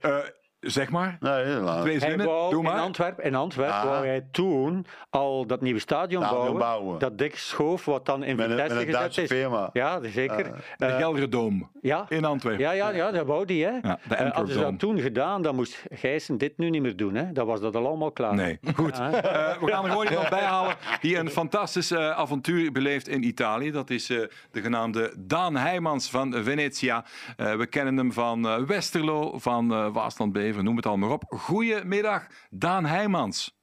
[0.00, 0.18] Eh,
[0.62, 2.78] zeg maar, Nee, laat- twee Hij zinnen, wou doe in maar.
[2.80, 3.84] Antwerpen, in Antwerpen Ah.
[3.84, 6.98] wou hij toen al dat nieuwe stadion bouwen, bouwen.
[6.98, 9.28] Dat dik schoof, wat dan in met, een, met Vitesse een gezet Duitse is.
[9.28, 9.70] firma.
[9.72, 10.44] Ja, zeker.
[10.76, 12.60] De Eh, Gelderdoom ja, in Antwerpen.
[12.62, 13.64] Ja, ja, ja, dat wou die.
[13.64, 13.70] Hè.
[13.82, 16.96] Ja, de Eh, hadden ze dat toen gedaan, dan moest Gijssen dit nu niet meer
[16.96, 17.14] doen.
[17.14, 17.32] Hè.
[17.32, 18.34] Dan was dat al allemaal klaar.
[18.34, 18.96] Nee, goed.
[18.96, 19.12] Ja.
[19.12, 23.70] Eh, we gaan er gewoon iemand bij halen die een fantastisch avontuur beleeft in Italië.
[23.70, 24.18] Dat is eh,
[24.50, 27.04] de genaamde Daan Heijmans van Venetia.
[27.36, 31.38] Eh, we kennen hem van Westerlo, van eh Waasland Noem het allemaal maar op.
[31.40, 33.56] Goedemiddag, Daan Heijmans.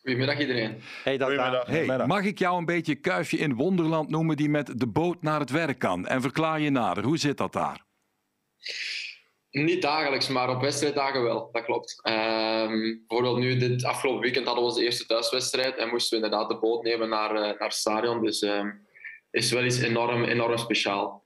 [0.00, 0.80] Goedemiddag iedereen.
[1.04, 1.66] Hey, dat Goedemiddag.
[1.66, 5.40] Hey, mag ik jou een beetje kuifje in Wonderland noemen die met de boot naar
[5.40, 6.06] het werk kan?
[6.06, 7.84] En verklaar je nader, hoe zit dat daar?
[9.50, 11.48] Niet dagelijks, maar op wedstrijddagen wel.
[11.52, 12.00] Dat klopt.
[12.02, 16.48] Ehm, bijvoorbeeld nu, dit afgelopen weekend hadden we onze eerste thuiswedstrijd en moesten we inderdaad
[16.48, 18.22] de boot nemen naar, eh, naar het stadion.
[18.22, 18.70] Dus ehm
[19.36, 21.24] is wel iets enorm, enorm speciaal.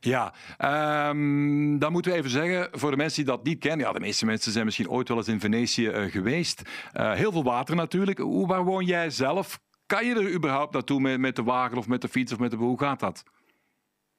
[0.00, 3.92] Ja, ehm, dan moeten we even zeggen, voor de mensen die dat niet kennen, ja,
[3.92, 6.62] de meeste mensen zijn misschien ooit wel eens in Venetië eh, geweest.
[6.92, 8.18] Eh, heel veel water natuurlijk.
[8.18, 9.58] Hoe, waar woon jij zelf?
[9.86, 12.50] Kan je er überhaupt naartoe met, met de wagen of met de fiets of met
[12.50, 12.56] de...
[12.56, 13.22] Hoe gaat dat?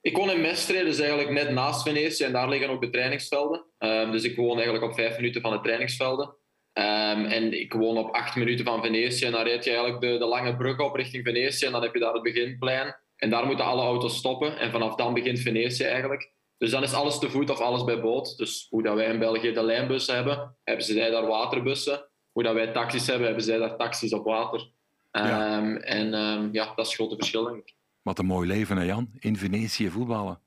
[0.02, 3.66] Ik woon in Mestre, dus eigenlijk net naast Venetië en daar liggen ook de trainingsvelden.
[3.78, 6.36] Ehm, dus ik woon eigenlijk op vijf minuten van de trainingsvelden.
[6.74, 10.18] Ehm, en ik woon op acht minuten van Venetië en dan rijd je eigenlijk de,
[10.18, 12.96] de lange brug op richting Venetië en dan heb je daar het beginplein.
[13.22, 16.32] En daar moeten alle auto's stoppen en vanaf dan begint Venetië eigenlijk.
[16.58, 18.38] Dus dan is alles te voet of alles bij boot.
[18.38, 22.06] Dus hoe dat wij in België de lijnbussen hebben, hebben zij daar waterbussen.
[22.32, 24.72] Hoe dat wij taxis hebben, hebben zij daar taxis op water.
[25.12, 25.58] Ja.
[25.58, 27.76] Ehm, en ehm, ja, dat is het grote verschil denk ik.
[28.02, 29.10] Wat een mooi leven, hè Jan?
[29.20, 30.40] In Venetië voetballen.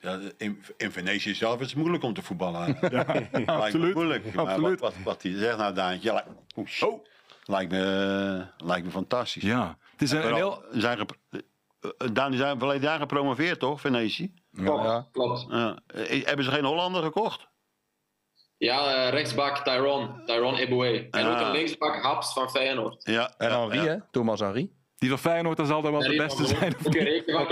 [0.00, 2.78] Ja, in, in Venetië zelf is het moeilijk om te voetballen.
[2.90, 3.02] Ja,
[3.46, 3.94] absoluut.
[3.94, 4.34] moeilijk.
[4.34, 4.80] Maar Absoluut.
[4.80, 7.02] Wat, wat, wat hij zegt nou, Daantje, lijkt, oeh, zo.
[7.44, 9.42] lijkt, me, lijkt me fantastisch.
[9.42, 10.64] Ja, het is een, een heel...
[10.72, 11.06] Zijn
[12.12, 14.34] Daan, die zijn verleden jaar gepromoveerd, toch, Venetië?
[14.52, 15.08] Klopt, ja.
[15.12, 15.46] klopt.
[15.48, 15.78] Ja.
[15.86, 17.46] Eh, hebben ze geen Hollander gekocht?
[18.56, 21.08] Ja, eh, rechtsbak Tyrone, Tyrone Eboué.
[21.10, 21.32] En Ah.
[21.32, 23.04] ook een linksbak Haps van Feyenoord.
[23.04, 23.34] Ja.
[23.38, 23.84] En Henri, ja.
[23.84, 23.96] hè?
[24.10, 24.76] Thomas Henri.
[24.98, 26.74] Die van Feyenoord, dat zal dan wel de beste van- zijn.
[26.84, 27.40] Oké, reken.
[27.40, 27.48] Oké,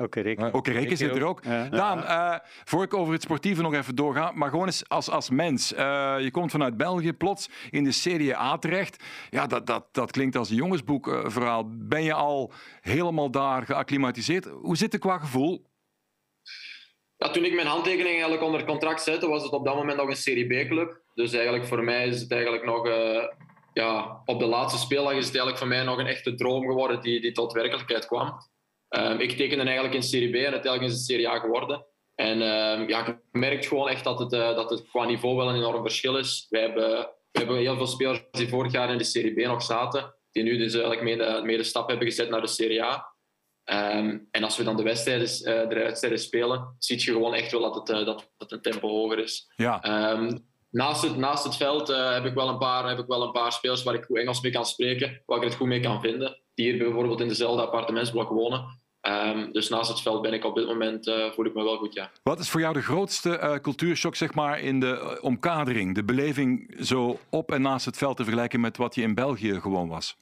[0.00, 0.54] oké, Rick.
[0.54, 1.44] Oké, Reken zit er ook.
[1.44, 1.68] Ja.
[1.68, 5.30] Daan, eh, voor ik over het sportieve nog even doorga, maar gewoon eens als, als
[5.30, 5.72] mens.
[5.74, 9.04] Eh, je komt vanuit België plots in de Serie A terecht.
[9.30, 11.30] Ja, dat, dat, dat klinkt als een jongensboekverhaal.
[11.30, 11.64] verhaal.
[11.68, 14.44] ben je al helemaal daar geacclimatiseerd?
[14.62, 15.64] Hoe zit het qua gevoel?
[17.16, 20.08] Ja, toen ik mijn handtekening eigenlijk onder contract zette, was het op dat moment nog
[20.08, 21.00] een Serie B-club.
[21.14, 22.86] Dus eigenlijk voor mij is het eigenlijk nog...
[22.86, 23.22] eh,
[23.72, 27.00] ja, op de laatste speeldag is het eigenlijk voor mij nog een echte droom geworden
[27.00, 28.34] die, die tot werkelijkheid kwam.
[28.88, 31.86] Ehm, ik tekende eigenlijk in Serie B en uiteindelijk is het Serie A geworden.
[32.14, 35.48] En ehm, ja, ik merk gewoon echt dat het, eh, dat het qua niveau wel
[35.48, 36.46] een enorm verschil is.
[36.48, 36.90] Wij hebben,
[37.32, 40.42] we hebben heel veel spelers die vorig jaar in de Serie B nog zaten, die
[40.42, 43.14] nu dus eigenlijk mee de, mee de stap hebben gezet naar de Serie A.
[43.64, 47.52] Ehm, en als we dan de wedstrijden, eh, de wedstrijden spelen, zie je gewoon echt
[47.52, 49.52] wel dat het, eh, dat het een tempo hoger is.
[49.56, 49.80] Ja,
[50.70, 53.32] naast, het, naast het veld eh, heb, ik wel een paar, heb ik wel een
[53.32, 56.00] paar spelers waar ik goed Engels mee kan spreken, waar ik het goed mee kan
[56.00, 58.78] vinden, die hier bijvoorbeeld in dezelfde appartementsblok wonen.
[59.00, 61.76] Ehm, dus naast het veld ben ik op dit moment, eh, voel ik me wel
[61.76, 62.10] goed, ja.
[62.22, 65.94] wat is voor jou de grootste eh, cultuurshock zeg maar, in de omkadering?
[65.94, 69.60] De beleving zo op en naast het veld te vergelijken met wat je in België
[69.60, 70.16] gewoon was?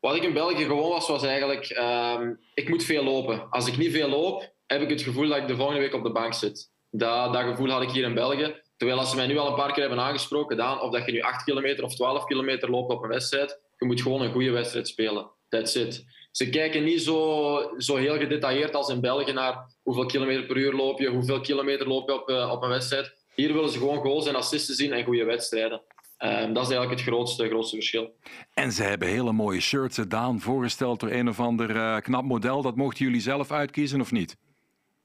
[0.00, 1.66] Wat ik in België gewoon was, was eigenlijk...
[1.66, 3.50] ehm, ik moet veel lopen.
[3.50, 6.02] Als ik niet veel loop, heb ik het gevoel dat ik de volgende week op
[6.02, 6.70] de bank zit.
[6.90, 8.54] Dat, dat gevoel had ik hier in België.
[8.80, 11.12] Terwijl als ze mij nu al een paar keer hebben aangesproken, Daan, of dat je
[11.12, 14.50] nu 8 kilometer of 12 kilometer loopt op een wedstrijd, je moet gewoon een goede
[14.50, 15.30] wedstrijd spelen.
[15.48, 16.04] That's it.
[16.30, 20.72] Ze kijken niet zo, zo heel gedetailleerd als in België naar hoeveel kilometer per uur
[20.72, 23.14] loop je, hoeveel kilometer loop je op, eh, op een wedstrijd.
[23.34, 25.82] Hier willen ze gewoon goals en assisten zien en goede wedstrijden.
[26.16, 28.14] Ehm, dat is eigenlijk het grootste, verschil.
[28.54, 32.24] En ze hebben hele mooie shirts, eh, Daan, voorgesteld door een of ander eh, knap
[32.24, 32.62] model.
[32.62, 34.36] Dat mochten jullie zelf uitkiezen of niet?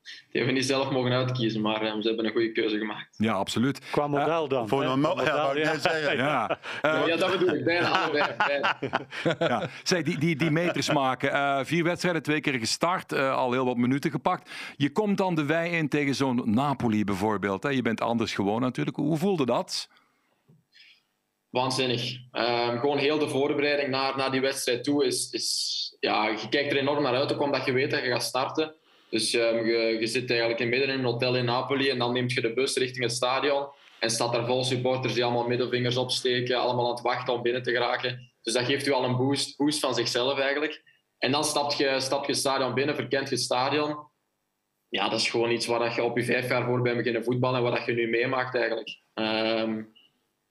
[0.06, 3.16] Die hebben niet zelf mogen uitkiezen, maar eh, ze hebben een goede keuze gemaakt.
[3.18, 3.80] Ja, absoluut.
[3.92, 4.68] Qua model dan.
[4.68, 5.72] Voor een ja, model, wou ik ja.
[5.72, 6.18] net zeggen.
[6.18, 6.44] Ja.
[6.82, 7.64] Eh, ja, dat bedoel ik.
[7.64, 8.36] Bijna allebei.
[8.48, 8.78] bijna.
[9.48, 9.70] Ja.
[9.84, 11.32] Zeg, die, die, die meters maken.
[11.32, 14.50] Eh, vier wedstrijden, twee keer gestart, eh, al heel wat minuten gepakt.
[14.78, 17.64] Je komt dan de wei in tegen zo'n Napoli bijvoorbeeld.
[17.64, 17.70] Hè.
[17.70, 18.98] Je bent anders gewoon natuurlijk.
[18.98, 19.90] Hoe voelde dat?
[21.50, 22.18] Waanzinnig.
[22.32, 25.98] Ehm, gewoon heel de voorbereiding naar, naar die wedstrijd toe is, is...
[26.00, 28.76] Ja, je kijkt er enorm naar uit, ook omdat je weet dat je gaat starten.
[29.16, 29.66] Dus ehm,
[30.00, 32.54] je, zit eigenlijk in midden in een hotel in Napoli en dan neemt je de
[32.54, 33.68] bus richting het stadion.
[34.00, 37.64] En staat daar vol supporters die allemaal middelvingers opsteken, allemaal aan het wachten om binnen
[37.64, 38.32] te geraken.
[38.42, 40.84] Dus dat geeft u al een boost, boost van zichzelf eigenlijk.
[41.18, 43.98] En dan stap je, stap je stadion binnen, verkent je stadion.
[44.90, 47.66] Ja, dat is gewoon iets waar je op je vijf jaar voor bent beginnen voetballen
[47.66, 49.00] en wat je nu meemaakt eigenlijk.
[49.14, 49.84] Ehm,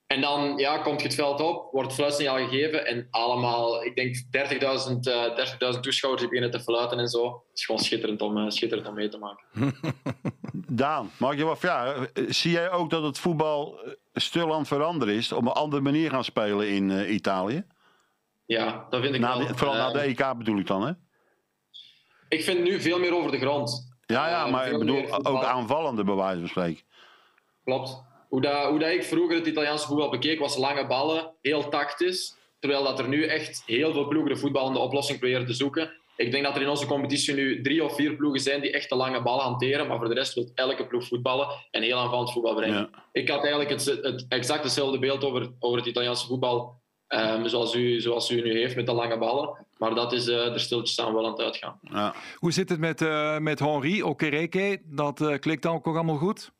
[0.07, 3.95] en dan ja, komt je het veld op, wordt het fluitsignaal gegeven en allemaal, ik
[3.95, 7.25] denk 30.000 eh 30.000 toeschouwers die beginnen te fluiten en zo.
[7.49, 9.45] Het is gewoon schitterend om, eh, schitterend om mee te maken.
[10.67, 12.13] Daan, mag je wat vragen?
[12.13, 15.31] Eh, Zie jij ook dat het voetbal eh, stil aan het veranderen is?
[15.31, 17.63] Op een andere manier gaan spelen in eh, Italië?
[18.45, 19.47] Ja, dat vind ik Na wel.
[19.55, 20.91] vooral na de EK bedoel ik dan, hè?
[22.29, 23.93] Ik vind nu veel meer over de grond.
[24.05, 26.83] Ja, ja, Eh, maar ik bedoel ook aanvallende, bij wijze van spreken.
[27.63, 28.03] Klopt.
[28.35, 32.35] Hoe, dat, hoe dat ik vroeger het Italiaanse voetbal bekeek, was lange ballen, heel tactisch.
[32.59, 35.91] Terwijl dat er nu echt heel veel ploegen de voetballende oplossing proberen te zoeken.
[36.15, 38.89] Ik denk dat er in onze competitie nu drie of vier ploegen zijn die echt
[38.89, 39.87] de lange ballen hanteren.
[39.87, 42.75] Maar voor de rest wil elke ploeg voetballen en heel aanvallend voetbal brengen.
[42.75, 42.89] Ja.
[43.11, 46.83] Ik had eigenlijk het, het exact hetzelfde beeld over, over het Italiaanse voetbal.
[47.07, 49.65] ehm, zoals, u, zoals u nu heeft met de lange ballen.
[49.77, 51.79] Maar dat is eh er stiltjes aan wel aan het uitgaan.
[51.81, 52.15] Ja.
[52.35, 54.81] Hoe zit het met, eh met Henri Okereke?
[54.85, 56.53] Dat eh, klikt dan ook allemaal goed?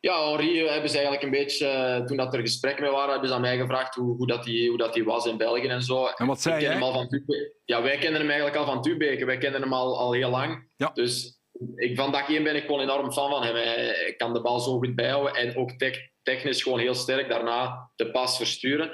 [0.00, 3.10] Ja, Henri eh, hebben ze eigenlijk een beetje, eh, toen dat er gesprekken mee waren,
[3.10, 5.66] hebben ze aan mij gevraagd hoe, hoe, dat die, hoe dat die was in België
[5.68, 6.06] en zo.
[6.16, 7.54] En wat zei al van Tubeke.
[7.64, 9.24] Ja, wij kennen hem eigenlijk al van Tubeke.
[9.24, 10.68] Wij kennen hem al, al heel lang.
[10.76, 10.90] Ja.
[10.94, 11.40] Dus
[11.76, 13.54] ik, van dag één ben ik gewoon enorm fan van hem.
[13.54, 17.90] Hij, kan de bal zo goed bijhouden en ook tech- technisch gewoon heel sterk daarna
[17.96, 18.92] de pas versturen.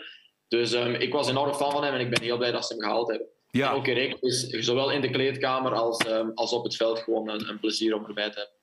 [0.48, 2.72] Dus ehm, ik was enorm fan van hem en ik ben heel blij dat ze
[2.74, 3.28] hem gehaald hebben.
[3.50, 3.70] Ja.
[3.70, 7.28] En ook Reken is zowel in de kleedkamer als, ehm, als op het veld gewoon
[7.28, 8.55] een, een plezier om erbij te hebben.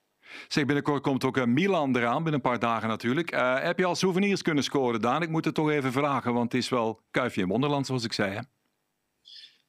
[0.48, 3.32] Zeg, binnenkort komt ook eh, Milan eraan, binnen een paar dagen natuurlijk.
[3.32, 5.22] Eh, heb je al souvenirs kunnen scoren, Daan?
[5.22, 8.14] Ik moet het toch even vragen, want het is wel kuifje in Wonderland, zoals ik
[8.14, 8.32] zei.
[8.32, 8.40] Hè?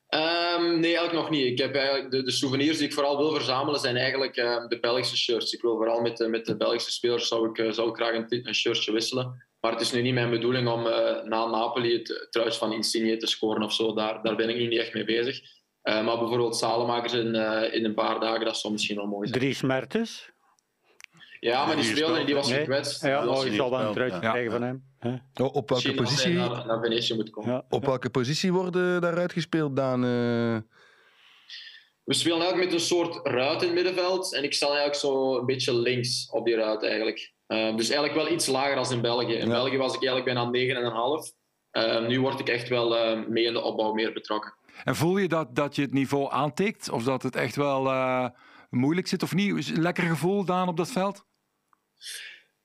[0.09, 1.47] Ehm, nee, eigenlijk nog niet.
[1.47, 4.81] Ik heb eigenlijk de, de souvenirs die ik vooral wil verzamelen zijn eigenlijk ehm, de
[4.81, 5.53] Belgische shirts.
[5.53, 8.15] Ik wil vooral met, de- met de Belgische spelers zou ik, eh, zou ik graag
[8.15, 9.47] een, shirtje wisselen.
[9.61, 13.17] Maar het is nu niet mijn bedoeling om eh, na Napoli het truis van Insigne
[13.17, 13.95] te scoren of zo.
[13.95, 15.41] Daar, daar ben ik nu niet echt mee bezig.
[15.83, 19.29] Eh, maar bijvoorbeeld Salemakers in, eh, in een paar dagen, dat zou misschien wel mooi
[19.29, 19.41] zijn.
[19.41, 20.33] Drie Mertens.
[21.45, 22.59] Ja, maar die speelde en die was Nee.
[22.59, 23.03] gekwetst.
[23.03, 24.31] Ja, oh, je zal truitje ja.
[24.31, 24.85] krijgen van hem.
[24.99, 25.11] hè?
[25.11, 27.53] Oh, op welke misschien positie, naar, naar Venetië moet komen.
[27.53, 27.65] Ja.
[27.69, 30.05] op welke positie worden daaruit gespeeld, Daan?
[30.05, 30.57] eh?
[32.05, 34.35] We spelen eigenlijk met een soort ruit in het middenveld.
[34.35, 37.33] En ik sta eigenlijk zo een beetje links op die ruit eigenlijk.
[37.47, 39.33] Eh, dus eigenlijk wel iets lager als in België.
[39.35, 39.53] In Ja.
[39.53, 41.33] België was ik eigenlijk bijna 9,5.
[41.73, 44.55] Uh, nu word ik echt wel eh, mee in de opbouw meer betrokken.
[44.85, 46.91] En voel je dat, dat je het niveau aantikt?
[46.91, 48.29] Of dat het echt wel eh,
[48.71, 49.77] moeilijk zit of niet?
[49.79, 51.25] Lekker gevoel, Daan, op dat veld?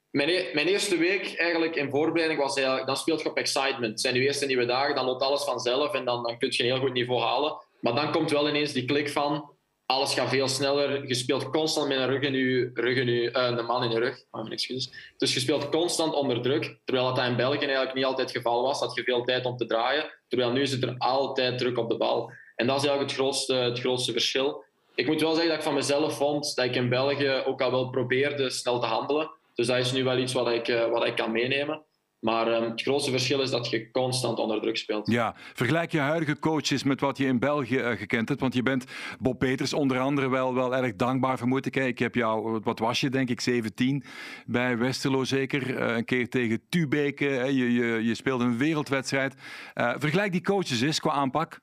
[0.09, 3.91] Mijn, e- mijn eerste week eigenlijk in voorbereiding was eigenlijk, dan speelt je op excitement.
[3.91, 6.63] Het zijn je eerste nieuwe dagen, dan loopt alles vanzelf en dan, dan kun je
[6.63, 7.57] een heel goed niveau halen.
[7.81, 11.07] Maar dan komt wel ineens die klik van, alles gaat veel sneller.
[11.07, 13.99] Je speelt constant met een rug in je, rug in je, eh, man in je
[13.99, 14.23] rug.
[14.31, 15.13] Oh, mijn excuses.
[15.17, 18.61] Dus je speelt constant onder druk, terwijl dat in België eigenlijk niet altijd het geval
[18.61, 18.79] was.
[18.79, 21.97] Had je veel tijd om te draaien, terwijl nu zit er altijd druk op de
[21.97, 22.31] bal.
[22.55, 24.63] En dat is eigenlijk het grootste, het grootste verschil.
[24.99, 27.71] Ik moet wel zeggen dat ik van mezelf vond dat ik in België ook al
[27.71, 29.31] wel probeerde snel te handelen.
[29.53, 31.81] Dus dat is nu wel iets wat ik, eh, wat ik kan meenemen.
[32.19, 35.11] Maar ehm, het grootste verschil is dat je constant onder druk speelt.
[35.11, 38.41] Ja, vergelijk je huidige coaches met wat je in België eh, gekend hebt.
[38.41, 38.85] Want je bent
[39.19, 41.75] Bob Peters onder andere wel, wel erg dankbaar vermoed ik.
[41.75, 44.03] Ik heb jou, wat was je denk ik, 17
[44.45, 45.77] bij Westerlo zeker.
[45.77, 47.25] Eh, een keer tegen Tubeke.
[47.25, 47.43] hè.
[47.43, 49.33] Je, je, je speelde een wereldwedstrijd.
[49.73, 51.59] Vergelijk die coaches eens qua aanpak.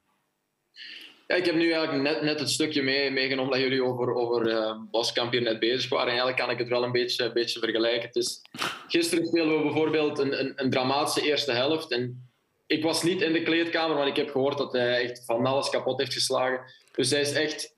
[1.27, 4.49] Ja, ik heb nu eigenlijk net, net het stukje mee, meegenomen dat jullie over, over
[4.49, 6.07] eh, Boskamp hier net bezig waren.
[6.07, 8.07] En eigenlijk kan ik het wel een beetje, een beetje vergelijken.
[8.07, 8.43] Het is,
[8.89, 11.91] gisteren speelden we bijvoorbeeld een, een, een dramatische eerste helft.
[11.93, 12.31] En
[12.67, 15.71] ik was niet in de kleedkamer, maar ik heb gehoord dat hij echt van alles
[15.71, 16.61] kapot heeft geslagen.
[16.93, 17.75] Dus hij is echt...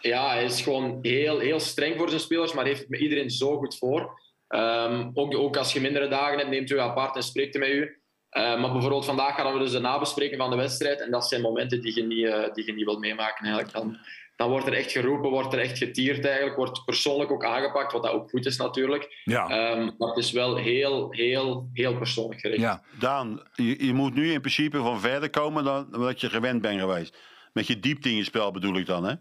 [0.00, 3.56] Ja, hij is gewoon heel, heel streng voor zijn spelers, maar heeft met iedereen zo
[3.56, 4.20] goed voor.
[4.48, 7.72] Ehm, ook, ook als je mindere dagen hebt, neemt u apart en spreekt hij met
[7.72, 8.01] u.
[8.32, 11.00] Uh, maar bijvoorbeeld vandaag gaan we dus de nabespreking van de wedstrijd.
[11.00, 13.44] En dat zijn momenten die je niet, uh, die je niet wilt meemaken.
[13.44, 13.72] Eigenlijk.
[13.72, 13.98] Dan,
[14.36, 16.56] dan wordt er echt geroepen, wordt er echt getierd eigenlijk.
[16.56, 19.20] Wordt persoonlijk ook aangepakt, wat dat ook goed is natuurlijk.
[19.24, 19.72] Ja.
[19.72, 22.60] Um, maar het is wel heel, heel, heel persoonlijk gericht.
[22.60, 22.82] Ja.
[22.98, 26.80] Daan, je, je moet nu in principe van verder komen dan wat je gewend bent
[26.80, 27.16] geweest.
[27.52, 29.14] Met je diepte in je spel bedoel ik dan, hè?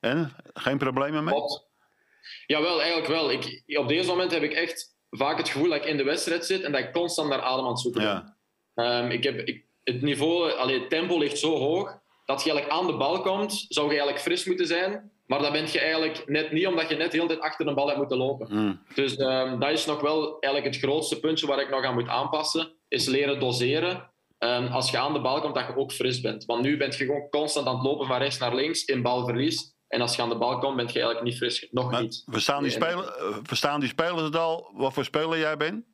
[0.00, 0.32] En?
[0.54, 1.34] Geen problemen mee?
[1.34, 1.70] Klopt.
[2.46, 3.30] Jawel, eigenlijk wel.
[3.30, 6.46] Ik, op deze moment heb ik echt vaak het gevoel dat ik in de wedstrijd
[6.46, 8.34] zit en dat ik constant naar adem aan het zoeken ben.
[8.74, 9.00] Ja.
[9.00, 12.80] Um, ik heb, ik, het niveau, allee, het tempo ligt zo hoog dat je eigenlijk
[12.80, 15.10] aan de bal komt, zou je eigenlijk fris moeten zijn.
[15.26, 17.74] Maar dat ben je eigenlijk net niet, omdat je net de hele tijd achter de
[17.74, 18.48] bal hebt moeten lopen.
[18.50, 18.80] Mm.
[18.94, 22.08] Dus um, dat is nog wel eigenlijk het grootste puntje waar ik nog aan moet
[22.08, 22.72] aanpassen.
[22.88, 24.10] Is leren doseren.
[24.38, 26.44] Um, als je aan de bal komt, dat je ook fris bent.
[26.44, 29.71] Want nu ben je gewoon constant aan het lopen van rechts naar links in balverlies.
[29.92, 31.68] En als je aan de bal komt, ben je eigenlijk niet fris.
[31.70, 32.22] Nog Maar niet.
[32.26, 35.84] verstaan, die Nee, spelen, eh, verstaan die spelers het al wat voor speler jij bent?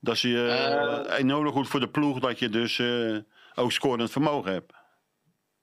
[0.00, 1.18] Dat ze je Eh.
[1.18, 3.16] enorm goed voor de ploeg dat je dus eh,
[3.54, 4.72] ook scorend vermogen hebt.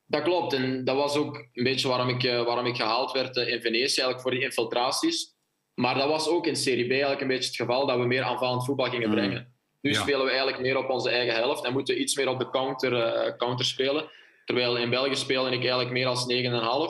[0.06, 0.54] Dat klopt.
[0.54, 3.62] En dat was ook een beetje waarom ik, uh, waarom ik gehaald werd uh, in
[3.62, 5.36] Venetië, eigenlijk voor die infiltraties.
[5.74, 8.24] Maar dat was ook in Serie B eigenlijk een beetje het geval dat we meer
[8.24, 9.16] aanvallend voetbal gingen Mm.
[9.16, 9.54] brengen.
[9.82, 10.02] Nu Ja.
[10.02, 12.50] spelen we eigenlijk meer op onze eigen helft en moeten we iets meer op de
[12.50, 12.94] counter,
[13.28, 14.10] uh, counter spelen.
[14.46, 16.26] Terwijl in België speelde ik eigenlijk meer als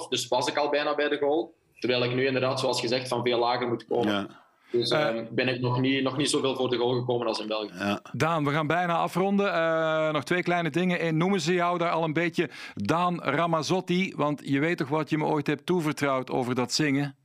[0.04, 0.08] 9,5.
[0.10, 1.54] Dus was ik al bijna bij de goal.
[1.80, 4.12] Terwijl ik nu inderdaad, zoals gezegd, van veel lager moet komen.
[4.14, 4.28] Ja,
[4.72, 5.08] Dus Eh.
[5.16, 7.74] um, ben ik nog niet, nog niet zoveel voor de goal gekomen als in België.
[7.78, 8.02] ja.
[8.12, 9.54] Daan, we gaan bijna afronden.
[9.54, 11.06] Eh, nog twee kleine dingen.
[11.06, 14.14] Eén, noemen ze jou daar al een beetje Daan Ramazzotti?
[14.16, 17.16] Want je weet toch wat je me ooit hebt toevertrouwd over dat zingen?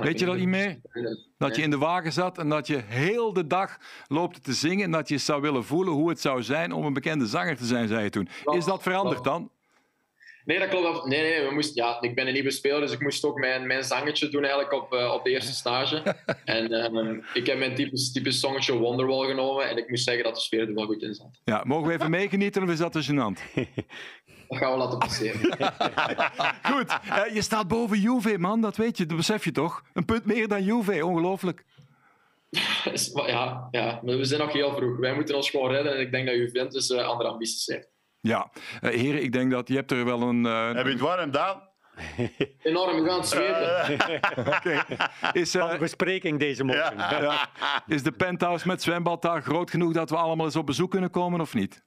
[0.00, 0.80] Weet je dat niet meer?
[1.38, 3.78] Dat je in de wagen zat en dat je heel de dag
[4.08, 6.92] loopt te zingen en dat je zou willen voelen hoe het zou zijn om een
[6.92, 8.28] bekende zanger te zijn, zei je toen.
[8.44, 9.50] Is dat veranderd dan?
[10.44, 11.06] Nee, dat klopt.
[11.06, 13.66] Nee, nee, we moesten, ja, ik ben een nieuwe speler, dus ik moest ook mijn,
[13.66, 16.02] mijn zangetje doen eigenlijk op, uh, op de eerste stage.
[16.44, 20.34] en um, ik heb mijn typisch, typisch songetje Wonderwall genomen en ik moest zeggen dat
[20.34, 21.40] de sfeer er wel goed in zat.
[21.44, 23.40] Ja, mogen we even meegenieten of is dat te gênant?
[24.54, 25.40] Dat gaan we laten passeren.
[26.72, 26.98] goed,
[27.32, 29.82] je staat boven Juve, man, dat weet je, dat besef je toch?
[29.92, 31.64] Een punt meer dan Juve, ongelooflijk.
[33.26, 34.98] ja, ja, maar we zijn nog heel vroeg.
[34.98, 37.88] Wij moeten ons gewoon redden en ik denk dat Juventus uh, andere ambities heeft.
[38.20, 38.50] Ja,
[38.80, 40.44] uh, heren, ik denk dat je hebt er wel een...
[40.44, 41.62] Uh, Heb je het warm, Daan?
[42.62, 43.92] Enorm, ik ga het zweten.
[44.38, 44.84] okay.
[45.32, 46.96] Is, uh, bespreking deze morgen.
[46.96, 47.20] Ja.
[47.20, 47.48] Ja.
[47.86, 51.10] Is de penthouse met zwembad daar groot genoeg dat we allemaal eens op bezoek kunnen
[51.10, 51.83] komen of niet?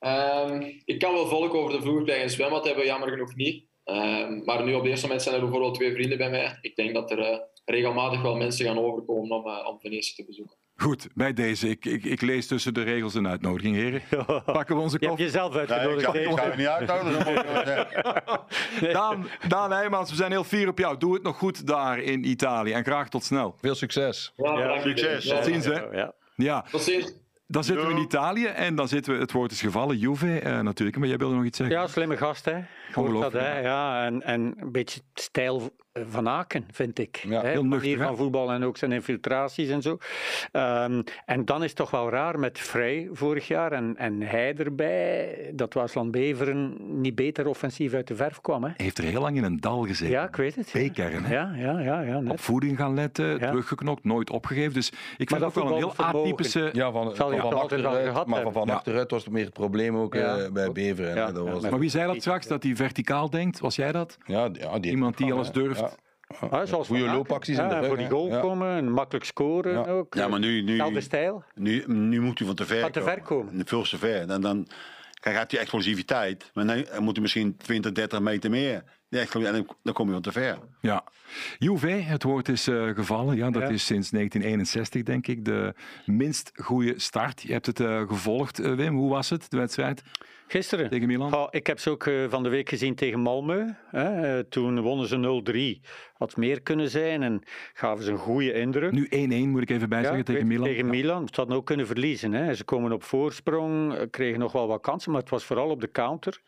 [0.00, 3.66] Um, ik kan wel volk over de vloer bij een zwembad hebben, jammer genoeg niet.
[3.84, 6.58] Um, maar nu op dit moment zijn er bijvoorbeeld twee vrienden bij mij.
[6.60, 10.24] Ik denk dat er uh, regelmatig wel mensen gaan overkomen om, uh, om Venetië te
[10.24, 10.56] bezoeken.
[10.76, 11.68] Goed, bij deze.
[11.68, 14.02] Ik, ik, ik, lees tussen de regels een uitnodiging, heren.
[14.44, 16.12] Pakken we onze Je hebt jezelf uitgenodigd.
[16.12, 17.34] Nee, ik ga je niet uitnodigen.
[18.82, 18.92] nee.
[18.92, 20.98] Daan, Daan Heijmans, we zijn heel fier op jou.
[20.98, 23.54] Doe het nog goed daar in Italië en graag tot snel.
[23.60, 24.32] Veel succes.
[24.36, 25.28] Ja, ja, succes.
[25.28, 25.80] Tot ziens, hè.
[25.80, 26.14] Ja.
[26.36, 26.64] ja.
[26.70, 27.12] Tot ziens.
[27.50, 27.98] Dan zitten we in.
[27.98, 30.98] Italië en dan zitten we, het woord is gevallen, Juve eh, natuurlijk.
[30.98, 31.76] Maar jij wilde nog iets zeggen?
[31.76, 32.58] Ja, slimme gast, hè.
[32.92, 33.58] Hoort dat, Ongelooflijk, hè.
[33.60, 35.70] Ja, en, en een beetje stijl
[36.08, 37.16] van Aken, vind ik.
[37.16, 37.48] Ja, hè.
[37.48, 39.98] heel nuchter, manier van voetbal en ook zijn infiltraties en zo.
[40.52, 44.54] Ehm, en dan is het toch wel raar met Vrij vorig jaar en, en hij
[44.56, 48.62] erbij, dat Waasland Beveren niet beter offensief uit de verf kwam.
[48.62, 48.68] Hè.
[48.68, 50.10] Hij heeft er heel lang in een dal gezeten.
[50.14, 50.70] Ja, ik weet het.
[50.70, 50.88] ja.
[50.90, 51.34] B-kern, hè?
[51.34, 52.40] Ja, ja, ja, ja Op net.
[52.40, 53.36] voeding gaan letten, Ja.
[53.38, 54.72] teruggeknokt, nooit opgegeven.
[54.74, 56.20] Dus ik vind dat het ook wel een heel vermogen.
[56.20, 56.68] atypische...
[56.72, 58.72] Ja, van, Zal hij van, wel achteruit, gehad maar van, van Ja.
[58.74, 60.36] achteruit was het meer het probleem ook Ja.
[60.38, 61.14] eh, bij Beveren.
[61.14, 61.32] Ja, hè.
[61.32, 63.58] Dat ja, was, met- Maar wie zei dat straks, dat hij verticaal denkt?
[63.60, 64.18] Was jij dat?
[64.24, 65.96] ja, die- ja, die Iemand die alles durft.
[66.50, 66.66] Ja.
[66.66, 68.40] Zoals Goede loopacties in de Voor die goal Ja.
[68.40, 69.84] komen en makkelijk scoren Ja.
[69.86, 70.14] ook.
[70.14, 71.44] Ja, maar nu, nu, stijl.
[71.54, 73.62] nu, nu moet hij van te ver Van te ver komen.
[73.66, 74.28] Veel te ver.
[74.30, 76.50] En dan, kijk, hij heeft die explosiviteit.
[76.54, 78.82] Maar nee, hij moet hij misschien 20, 30 meter meer.
[79.10, 80.58] En dan, dan kom je van te ver.
[80.80, 81.04] Ja.
[81.58, 83.36] Juve, het woord is eh, gevallen.
[83.36, 83.68] Ja, dat Ja.
[83.68, 85.74] is sinds 1961, denk ik, de
[86.06, 87.42] minst goede start.
[87.42, 88.94] Je hebt het eh, gevolgd, eh, Wim.
[88.96, 90.02] Hoe was het, de wedstrijd
[90.50, 90.90] Gisteren.
[90.90, 91.30] tegen Milan?
[91.30, 93.74] Ja, ik heb ze ook eh, van de week gezien tegen Malmö.
[93.90, 94.36] Hè.
[94.38, 95.16] Eh, Toen wonnen ze
[95.82, 95.88] 0-3.
[96.14, 97.42] Had meer kunnen zijn en
[97.74, 98.92] gaven ze een goede indruk.
[98.92, 100.64] Nu 1-1, moet ik even bijzeggen, Ja, tegen Milan.
[100.64, 100.90] Tegen Ja.
[100.90, 101.28] Milan.
[101.28, 102.32] Ze hadden ook kunnen verliezen.
[102.32, 102.54] Hè.
[102.54, 105.80] Ze komen op voorsprong, eh, kregen nog wel wat kansen, maar het was vooral op
[105.80, 106.40] de counter.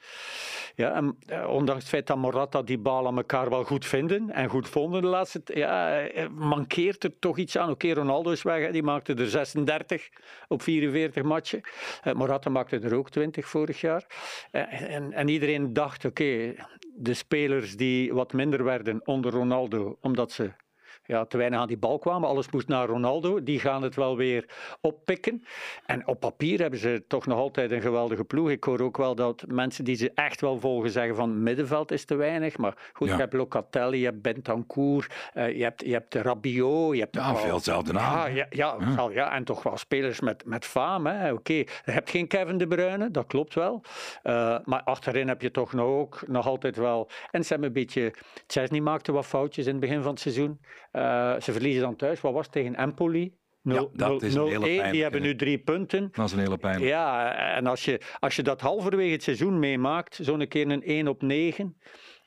[0.74, 4.48] Ja, en, ondanks het feit dat Morata die bal aan elkaar wel goed vinden en
[4.48, 6.02] goed vonden de laatste ja,
[6.34, 7.70] mankeert er toch iets aan.
[7.70, 8.72] Oké, Ronaldo is weg, hè.
[8.72, 10.08] die maakte er 36
[10.48, 11.60] op 44 matchen.
[12.14, 13.89] Morata maakte er ook 20 vorig jaar.
[14.50, 16.54] Eh, en, en iedereen dacht, oké,
[16.94, 20.50] de spelers die wat minder werden onder Ronaldo, omdat ze
[21.10, 22.28] ja, te weinig aan die bal kwamen.
[22.28, 23.42] Alles moest naar Ronaldo.
[23.42, 24.44] Die gaan het wel weer
[24.80, 25.44] oppikken.
[25.86, 28.50] En op papier hebben ze toch nog altijd een geweldige ploeg.
[28.50, 32.04] Ik hoor ook wel dat mensen die ze echt wel volgen zeggen van middenveld is
[32.04, 32.56] te weinig.
[32.58, 33.14] Maar goed, Ja.
[33.14, 36.94] je hebt Locatelli, je hebt Bentancur, eh, je hebt, je hebt Rabiot.
[36.94, 38.76] Je hebt Ja, veel hetzelfde naam, Ja, ja,
[39.12, 41.06] ja, en toch wel spelers met, met faam.
[41.06, 41.32] hè.
[41.32, 43.82] Oké, je hebt geen Kevin De Bruyne, dat klopt wel.
[44.22, 47.08] Eh, maar achterin heb je toch nog, ook, nog altijd wel...
[47.30, 48.12] En ze hebben een beetje...
[48.46, 50.60] Chesney maakte wat foutjes in het begin van het seizoen.
[51.42, 52.20] Ze verliezen dan thuis.
[52.20, 53.38] Wat was het tegen Empoli?
[53.62, 54.60] Ja, dat is een hele 0-1.
[54.60, 54.90] pijnlijke.
[54.90, 56.08] Die hebben nu drie punten.
[56.12, 56.80] Dat is een hele pijn.
[56.80, 61.08] Ja, en als je, als je dat halverwege het seizoen meemaakt, zo'n keer een 1
[61.08, 61.76] op 9,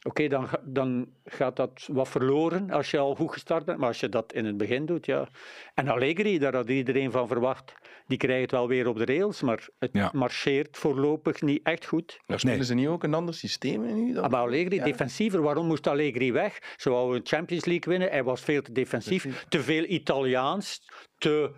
[0.03, 3.77] oké, dan, dan gaat dat wat verloren als je al goed gestart bent.
[3.77, 5.27] Maar als je dat in het begin doet, ja.
[5.73, 7.73] En Allegri, daar had iedereen van verwacht,
[8.07, 10.09] die krijgt het wel weer op de rails, maar het Ja.
[10.13, 12.19] marcheert voorlopig niet echt goed.
[12.27, 14.13] Maar spelen ze niet ook een ander systeem in nu?
[14.13, 14.23] Dan?
[14.23, 14.83] Ah, Maar Allegri, Ja.
[14.83, 16.73] defensiever, waarom moest Allegri weg?
[16.77, 20.81] Ze wou een Champions League winnen, hij was veel te defensief, te veel Italiaans,
[21.17, 21.51] te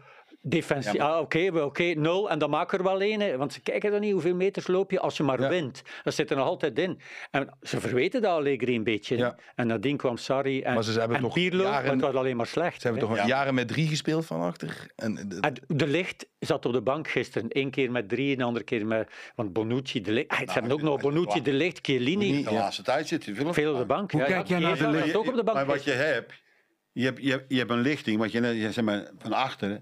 [0.48, 0.94] defensief.
[0.94, 1.20] Ja, ah,
[1.64, 4.36] oké, nul, en dan maak er wel een, hè, want ze kijken dan niet hoeveel
[4.36, 5.50] meters loop je als je maar Ja.
[5.50, 5.82] wint.
[6.04, 7.00] Dat zit er nog altijd in.
[7.32, 9.18] En ze verweten dat Allegri een beetje.
[9.18, 9.38] Ja.
[9.56, 12.14] En nadien kwam Sarri en, Maar ze hebben en toch Pirlo, jaren- maar het was
[12.14, 12.82] alleen maar slecht.
[12.82, 13.16] Ze hebben hè.
[13.16, 13.28] toch Ja.
[13.28, 14.88] jaren met drie gespeeld van achter?
[14.96, 17.48] En, de- En de licht zat op de bank gisteren.
[17.50, 19.10] Eén keer met drie, een andere keer met...
[19.36, 20.30] Want Bonucci, de licht...
[20.30, 22.44] Ah, ze hebben ook nog Bonucci, de licht, Chiellini.
[22.44, 24.12] De laatste tijd zit hij veel op Veel op de bank.
[24.12, 25.16] Hoe ja, kijk jij naar de zat licht?
[25.16, 26.34] ook op de bank Maar wat je hebt,
[26.92, 28.18] je hebt, je hebt, je hebt een lichting.
[28.18, 29.82] Wat je, je, zeg maar, van achter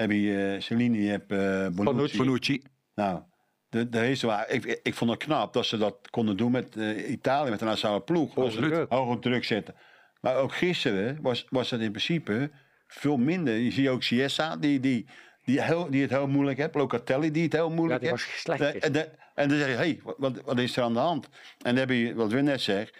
[0.00, 2.16] heb je uh, Cellini, je hebt eh Bonucci.
[2.16, 2.62] Bonucci.
[2.94, 3.22] Nou,
[3.68, 7.10] de, de wel- ik, ik vond het knap dat ze dat konden doen met eh,
[7.10, 8.34] Italië, met de nationale ploeg.
[8.50, 8.90] Druk.
[8.90, 9.74] Hoge druk zetten.
[10.20, 12.50] Maar ook gisteren was, was het in principe
[12.86, 13.54] veel minder.
[13.54, 15.06] Je ziet ook Chiesa, die, die,
[15.44, 16.74] die, heel, die het heel moeilijk heeft.
[16.74, 18.24] Locatelli, die het heel Ja, moeilijk die heeft.
[18.26, 18.58] was slecht.
[18.60, 20.98] De- en, de- en dan zeg je, hé, hey, wat, wat is er aan de
[20.98, 21.24] hand?
[21.58, 22.96] En dan heb je, wat Wim net zegt,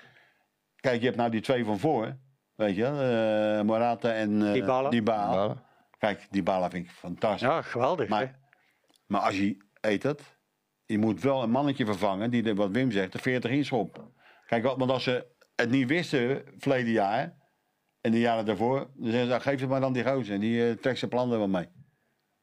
[0.77, 2.17] kijk, je hebt nou die twee van voor,
[2.55, 4.89] weet je, wel, eh, Morata en eh Dybala.
[4.91, 5.45] Dybala.
[5.45, 5.69] Ja.
[6.01, 7.41] Kijk, Dybala vind ik fantastisch.
[7.49, 8.09] Ja, geweldig.
[8.09, 8.15] hè.
[8.15, 8.39] Maar,
[9.07, 10.39] maar als je eet het,
[10.85, 14.01] je moet wel een mannetje vervangen die, de, wat Wim zegt, de 40 inschopt.
[14.47, 15.27] Kijk, want als ze
[15.57, 17.37] het niet wisten verleden jaar
[18.01, 20.41] en de jaren daarvoor, dan zeggen ze, nou, geef het maar dan die gozer en
[20.41, 21.69] die eh, trekt zijn plannen wel mee.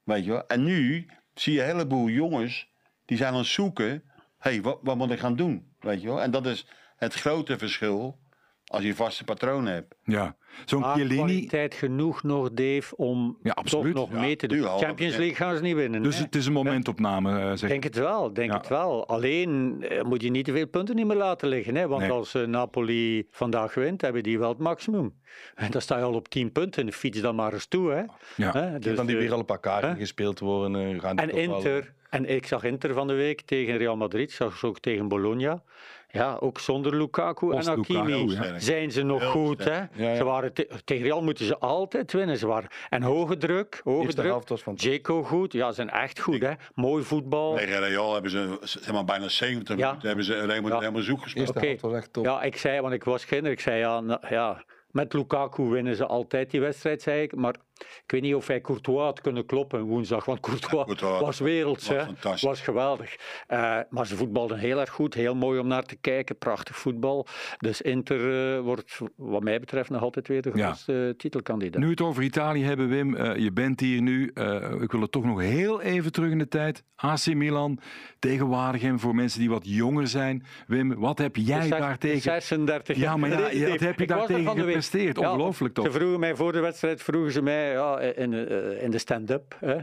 [0.03, 0.47] Weet je wel?
[0.47, 2.71] En nu zie je een heleboel jongens
[3.05, 3.89] die zijn aan het zoeken,
[4.37, 5.75] hé, hey, wat, wat moet ik gaan doen?
[5.79, 6.21] Weet je wel?
[6.21, 8.19] En dat is het grote verschil
[8.67, 9.95] als je vaste patronen hebt.
[10.03, 10.35] Ja.
[10.65, 11.15] Zo'n Chiellini.
[11.15, 13.93] kwaliteit genoeg nog, Dave, om Ja, toch absoluut.
[13.95, 14.61] nog Ja, mee te doen.
[14.63, 15.17] Champions 100%.
[15.17, 16.03] League gaan ze niet winnen.
[16.03, 16.23] Dus hè.
[16.23, 18.57] het is een momentopname, eh, Ik zeg denk het wel, denk Ja.
[18.57, 19.07] het wel.
[19.07, 21.75] Alleen eh, moet je niet te veel punten niet meer laten liggen.
[21.75, 21.87] Hè?
[21.87, 22.11] Want Nee.
[22.11, 25.13] als eh, Napoli vandaag wint, hebben die wel het maximum.
[25.55, 26.91] En dan sta je al op 10 punten.
[26.93, 27.91] Fiets dan maar eens toe.
[27.91, 28.03] Hè?
[28.35, 28.51] Ja.
[28.51, 28.79] Hè?
[28.79, 29.95] Dus, dan die weer al een paar kaarten hè?
[29.95, 30.75] gespeeld worden.
[30.75, 33.97] eh, gaan En toch wel- Inter, en ik zag Inter van de week tegen Real
[33.97, 35.63] Madrid, zag ze ook tegen Bologna.
[36.11, 38.59] Ja, ook zonder Lukaku Post en Hakimi Lukaku, ja.
[38.59, 39.63] zijn ze nog Heel goed.
[39.63, 39.77] Hè?
[39.77, 40.15] Ja, ja.
[40.15, 42.37] Ze waren te- tegen Real moeten ze altijd winnen.
[42.37, 44.31] Ze waren, en hoge druk, hoge Eerste druk.
[44.31, 46.41] helft was van Jaco goed, ja, ze zijn echt goed.
[46.41, 46.51] Hè?
[46.75, 47.55] Mooi voetbal.
[47.55, 49.85] Tegen Real hebben ze zeg maar, bijna 70 Ja.
[49.87, 50.79] minuten hebben ze helemaal, Ja.
[50.79, 51.55] helemaal zoek gespeeld.
[51.61, 52.25] Eerste was echt top.
[52.25, 55.95] Ja, ik zei, want ik was kinder, ik zei ja, nou, ja, met Lukaku winnen
[55.95, 57.35] ze altijd die wedstrijd, zei ik.
[57.35, 61.39] Maar Ik weet niet of hij Courtois had kunnen kloppen woensdag, want Courtois, Courtois was
[61.39, 61.89] werelds,
[62.21, 63.15] was was geweldig.
[63.47, 67.27] Eh, maar ze voetbalden heel erg goed, heel mooi om naar te kijken, prachtig voetbal.
[67.57, 70.63] Dus Inter eh, wordt wat mij betreft nog altijd weer de Ja.
[70.65, 71.81] grootste titelkandidaat.
[71.81, 74.31] Nu het over Italië hebben, Wim, eh, je bent hier nu.
[74.33, 76.83] Eh, ik wil het toch nog heel even terug in de tijd.
[76.95, 77.79] AC Milan
[78.19, 80.45] tegen Waregem voor mensen die wat jonger zijn.
[80.67, 82.21] Wim, wat heb jij Zes- daar tegen...
[82.21, 85.19] 36 Ja, maar ja, wat heb je daartegen gepresteerd?
[85.19, 85.85] Ja, Ongelooflijk toch?
[85.85, 89.55] Ze vroegen mij voor de wedstrijd, vroegen ze mij ja, in, eh, in de stand-up,
[89.59, 89.75] hè,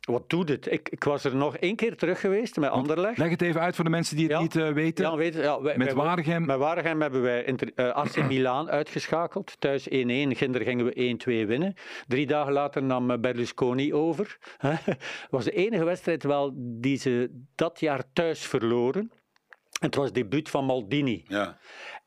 [0.00, 0.72] wat doet het?
[0.72, 3.18] Ik, ik was er nog één keer terug geweest met Anderlecht.
[3.18, 4.40] Leg het even uit voor de mensen die het Ja.
[4.40, 5.04] niet eh, weten.
[5.04, 6.44] Ja, weet, ja, wij- Met Waregem.
[6.46, 9.60] Met Waregem hebben wij Inter, eh, AC Milan uitgeschakeld.
[9.60, 11.74] Thuis 1-1, ginder gingen we 1-2 winnen.
[12.06, 14.38] Drie dagen later nam eh, Berlusconi over.
[14.58, 14.80] Het
[15.30, 19.10] was de enige wedstrijd wel die ze dat jaar thuis verloren.
[19.80, 21.24] Het was het debuut van Maldini.
[21.28, 21.58] Ja.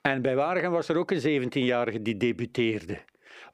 [0.01, 2.97] En bij Waregem was er ook een 17-jarige die debuteerde.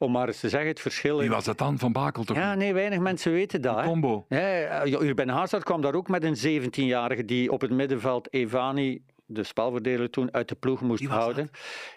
[0.04, 1.18] Om maar eens te zeggen, het verschil...
[1.20, 1.80] Wie was dat dan?
[1.80, 2.38] Van Bakel toch?
[2.38, 3.76] Ja, nee, weinig mensen weten dat.
[3.80, 3.84] hè.
[3.86, 4.26] Combo.
[4.30, 9.44] Eh, Urban Hazard kwam daar ook met een 17-jarige die op het middenveld Evani, de
[9.44, 11.50] spelverdeler toen, uit de ploeg moest houden.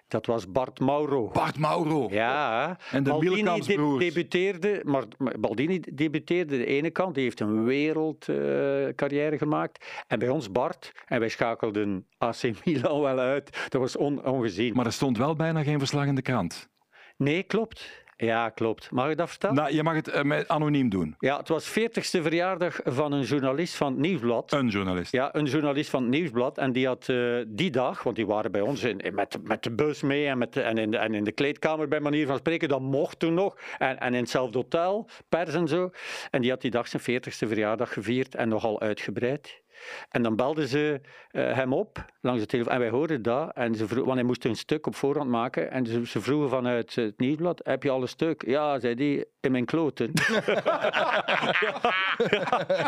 [0.08, 0.26] Dat?
[0.26, 1.28] was Bart Mauro.
[1.32, 2.08] Bart Mauro.
[2.10, 4.04] Ja, En de Wielkampsbroers.
[4.04, 5.04] debuteerde, maar
[5.38, 9.84] Baldini debuteerde de ene kant, die heeft een wereldcarrière gemaakt.
[10.06, 13.66] En bij ons Bart, en wij schakelden AC Milan wel uit.
[13.68, 14.74] Dat was on- ongezien.
[14.74, 16.68] Maar er stond wel bijna geen verslag in de krant.
[17.16, 18.04] Nee, klopt.
[18.18, 18.90] Ja, klopt.
[18.90, 19.56] Mag ik dat vertellen?
[19.56, 21.14] Nou, je mag het eh, met anoniem doen.
[21.18, 24.52] Ja, het was 40ste verjaardag van een journalist van het Nieuwsblad.
[24.52, 25.12] Een journalist.
[25.12, 26.58] Ja, een journalist van het Nieuwsblad.
[26.58, 29.62] En die had eh, die dag, want die waren bij ons in, in- met, met
[29.62, 32.26] de bus mee en, met de- en, in de, en in de kleedkamer bij manier
[32.26, 33.58] van spreken, dat mocht toen nog.
[33.78, 35.90] En, en in hetzelfde hotel, pers en zo.
[36.30, 39.62] En die had die dag zijn 40ste verjaardag gevierd en nogal uitgebreid.
[40.08, 41.00] En dan belden ze
[41.30, 42.72] eh, hem op langs de telefoon.
[42.72, 43.52] En wij hoorden dat.
[43.54, 45.70] En ze vroeg, want hij moest een stuk op voorhand maken.
[45.70, 48.46] En ze, ze vroegen vanuit het nieuwsblad: Heb je al een stuk?
[48.46, 50.10] Ja, zei die, in mijn kloten.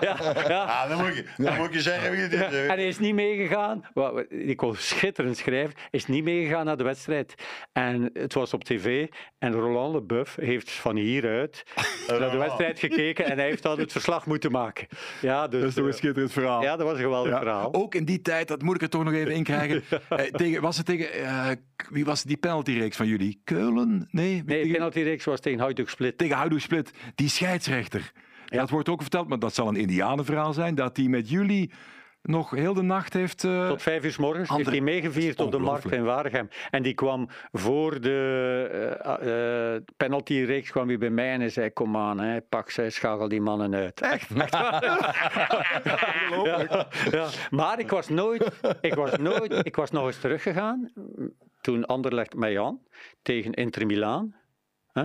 [0.00, 0.16] ja,
[0.48, 2.38] ja, Ah, dan, moet je, dan moet je zeggen wie het is.
[2.38, 2.62] ja, hè.
[2.66, 3.84] en hij is niet meegegaan.
[4.28, 5.74] Die kon schitterend schrijven.
[5.90, 7.34] Is niet meegegaan naar de wedstrijd.
[7.72, 9.06] En het was op tv.
[9.38, 11.64] En Roland Leboeuf heeft van hieruit
[12.06, 13.24] naar de wedstrijd gekeken.
[13.24, 14.86] En hij heeft dan het verslag moeten maken.
[15.20, 16.62] Ja, dus, Dat is toch een eh, schitterend verhaal.
[16.62, 17.38] ja, dat was een geweldig Ja.
[17.38, 17.74] verhaal.
[17.74, 19.82] Ook in die tijd, dat moet ik er toch nog even in krijgen.
[20.08, 21.48] Eh, tegen, was het tegen, eh,
[21.90, 23.40] wie was die penaltyreeks van jullie?
[23.44, 24.08] Keulen?
[24.10, 26.18] Nee, Nee, de penaltyreeks was tegen Hajduk Split.
[26.18, 26.90] tegen Houdoe Split.
[27.14, 28.12] Die scheidsrechter.
[28.46, 31.70] Dat wordt ook verteld, maar dat zal een indianenverhaal zijn, dat hij met jullie
[32.22, 33.44] nog heel de nacht heeft...
[33.44, 36.48] eh, Tot vijf uur 's morgens heeft hij meegevierd op de markt in Waregem.
[36.70, 41.70] En die kwam voor de eh eh, penaltyreeks kwam hij bij mij en hij zei:
[41.72, 44.00] Kom aan, hè, pak zij, schakel die mannen uit.
[44.12, 44.28] Echt?
[46.44, 47.28] ja, ja.
[47.50, 48.50] Maar ik was nooit,
[48.80, 50.92] ik was nooit, ik was nog eens teruggegaan
[51.60, 52.80] toen Anderlecht mij aan
[53.22, 54.34] tegen Inter Milaan.
[54.92, 55.04] Hè?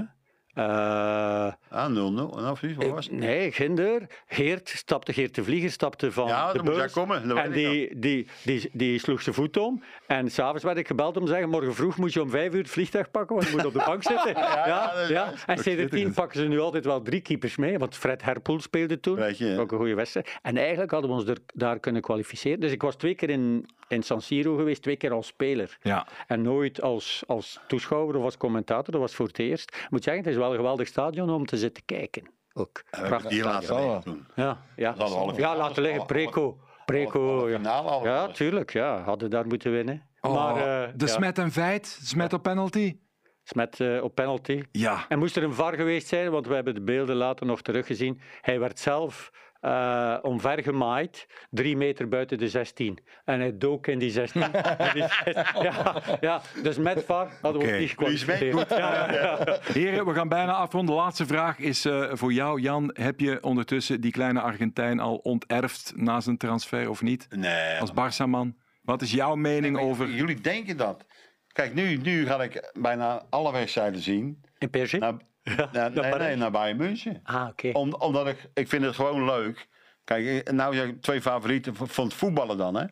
[0.54, 1.94] Eh, Ah, 0-0.
[1.96, 3.14] Nou, precies, wat was het?
[3.20, 4.02] Nee, Ginder.
[4.28, 6.78] Geert stapte, Geert de Vlieger stapte van Ja, de bus.
[6.78, 9.84] hij komen, dat en die, die, die, die sloeg zijn voet om.
[10.08, 12.60] En s'avonds werd ik gebeld om te zeggen, morgen vroeg moet je om vijf uur
[12.60, 14.34] het vliegtuig pakken, want je moet op de bank zitten.
[14.36, 18.62] ja, ja, En sindsdien pakken ze nu altijd wel drie keepers mee, want Fred Herpoel
[18.62, 19.16] speelde toen.
[19.16, 19.60] Weet je, hè?
[19.60, 20.40] ook een goede wedstrijd.
[20.42, 22.60] En eigenlijk hadden we ons er, daar kunnen kwalificeren.
[22.60, 25.78] Dus ik was twee keer in, in San Siro geweest, twee keer als speler.
[25.82, 26.08] ja.
[26.28, 29.76] En nooit als, als toeschouwer of als commentator, dat was voor het eerst.
[29.76, 32.30] Ik moet zeggen, het is wel een geweldig stadion om te zitten kijken.
[32.54, 32.84] Ook.
[32.90, 33.70] Prachtig hier stadion.
[33.70, 34.26] laten liggen toen.
[34.36, 34.96] Ja, ja.
[35.36, 36.06] Ja laten liggen.
[36.06, 36.58] Preco.
[36.86, 38.28] Preco, ja.
[38.28, 38.74] tuurlijk.
[38.74, 39.02] Ja.
[39.02, 40.08] Hadden daar moeten winnen.
[40.22, 42.98] Oh, maar, eh, de ja, smet en feit, smet op penalty.
[43.44, 44.64] Smet eh, op penalty.
[44.72, 45.06] Ja.
[45.08, 48.22] En moest er een VAR geweest zijn, want we hebben de beelden later nog teruggezien.
[48.42, 49.32] Hij werd zelf
[49.64, 52.98] eh omvergemaaid, drie meter buiten de 16.
[53.26, 54.42] En hij dook in die 16.
[54.78, 57.74] En die 16 ja, ja, dus met VAR hadden we Oké.
[57.74, 58.54] ook niet gekwalificeerd.
[58.54, 58.70] Goed.
[58.70, 59.60] Ja.
[59.74, 60.96] Heren, we gaan bijna afronden.
[60.96, 62.90] De laatste vraag is eh, voor jou, Jan.
[62.94, 67.28] Heb je ondertussen die kleine Argentijn al onterfd na zijn transfer of niet?
[67.30, 67.80] Nee.
[67.80, 68.56] Als Barça-man.
[68.82, 70.10] Wat is jouw mening over...
[70.10, 71.06] Jullie denken dat.
[71.48, 74.44] Kijk, nu, nu ga ik bijna alle wedstrijden zien.
[74.58, 74.98] In PSG?
[75.58, 77.20] Naar, naar, nee, nee, naar Bayern München.
[77.24, 77.70] Ah, oké.
[77.74, 79.68] Om, omdat ik, ik vind het gewoon leuk.
[80.04, 82.84] Kijk, nou zeg ik twee favorieten van het voetballen dan, hè.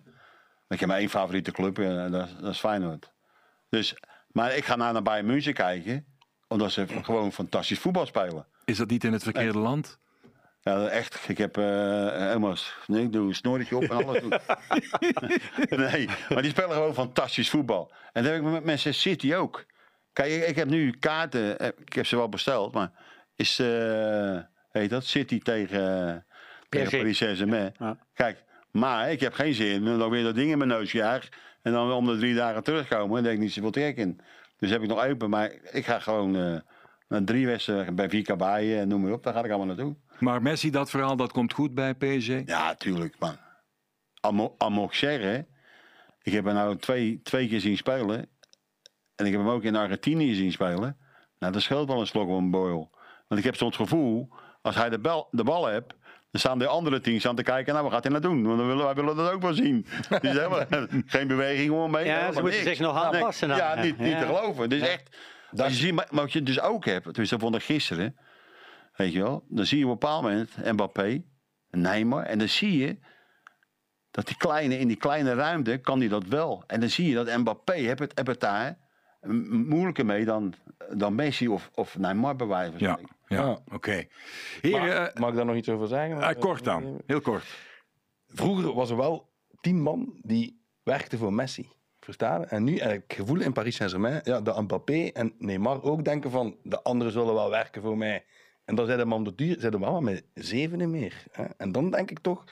[0.70, 3.12] Ik heb maar één favoriete club, en dat, is- dat is Feyenoord.
[3.70, 3.96] Dus,
[4.32, 6.06] maar ik ga nou naar Bayern München kijken,
[6.48, 8.46] omdat ze gewoon fantastisch voetbal spelen.
[8.66, 10.00] Is dat niet in het verkeerde land?
[10.62, 11.30] Ja, echt.
[11.30, 11.64] Ik heb eh
[12.12, 12.56] helemaal
[12.88, 14.22] nee, ik doe een snorretje op en alles.
[14.22, 14.40] Doe.
[15.92, 17.92] nee, maar die spelen gewoon fantastisch voetbal.
[18.14, 19.66] En dat heb ik met Manchester City ook.
[20.14, 22.92] Kijk, ik, ik heb nu kaarten, eh, ik heb ze wel besteld, maar
[23.36, 24.40] is, eh
[24.72, 26.16] heet dat, City tegen, eh,
[26.70, 26.98] tegen PSG.
[26.98, 27.74] Paris Saint-Germain.
[27.80, 27.98] Ja.
[28.14, 31.30] Kijk, maar ik heb geen zin om nog weer dat ding in mijn neus jaag
[31.62, 34.20] en dan om de drie dagen terugkomen, daar denk ik niet zoveel trek in.
[34.58, 36.60] Dus heb ik nog open, maar ik ga gewoon eh,
[37.12, 39.96] Na drie wedstrijden bij vier kabaaien en noem maar op, daar ga ik allemaal naartoe.
[40.20, 42.42] Maar Messi, dat verhaal, dat komt goed bij PSG?
[42.46, 43.36] Ja, tuurlijk, man.
[44.20, 45.48] Al al mocht ik zeggen,
[46.22, 48.30] ik heb hem nou twee, twee keer zien spelen.
[49.22, 50.98] En ik heb hem ook in Argentinië zien spelen.
[51.40, 52.92] Nou, dat scheelt wel een slok op een boil.
[53.28, 54.30] Want ik heb soms het gevoel,
[54.62, 55.94] als hij de, bal, de bal hebt,
[56.32, 58.44] dan staan de andere teams aan te kijken, nou, wat gaat hij nou doen?
[58.44, 59.86] Want dan willen, wij willen dat ook wel zien.
[60.22, 60.66] Dus helemaal
[61.06, 62.06] geen beweging om mee.
[62.06, 62.64] Ja, ze moeten niks.
[62.64, 64.20] zich nog aanpassen Nee, aan, ja, niet, niet ja.
[64.20, 64.70] te geloven.
[64.70, 65.18] Dus echt,
[65.56, 68.18] als je ziet, maar, wat je dus ook hebt, dus dat vond ik gisteren,
[68.96, 71.24] weet je wel, dan zie je op een bepaald moment Mbappé,
[71.70, 73.00] Neymar, en dan zie je
[74.12, 76.64] dat die kleine, in die kleine ruimte kan hij dat wel.
[76.68, 78.81] En dan zie je dat Mbappé heeft het, heeft het daar
[79.50, 80.54] moeilijker mee dan,
[80.94, 83.16] dan Messi of, of Neymar bij wijze van Ja, spreken.
[83.28, 83.42] ja.
[83.46, 83.60] Ja.
[83.74, 84.06] oké.
[84.72, 86.22] Maar, eh, mag ik daar nog iets over zeggen?
[86.22, 87.44] eh, kort dan, heel kort.
[88.28, 89.30] Vroeger was er wel
[89.62, 91.70] tien man die werkten voor Messi.
[92.00, 92.46] Verstaan?
[92.46, 96.04] En nu heb ik het gevoel in Paris Saint-Germain, ja, dat Mbappé en Neymar ook
[96.06, 98.26] denken van de anderen zullen wel werken voor mij.
[98.66, 101.24] En dan zijn de man de duur zijn er wel met zevenen meer.
[101.32, 101.44] Hè?
[101.58, 102.44] En dan denk ik toch,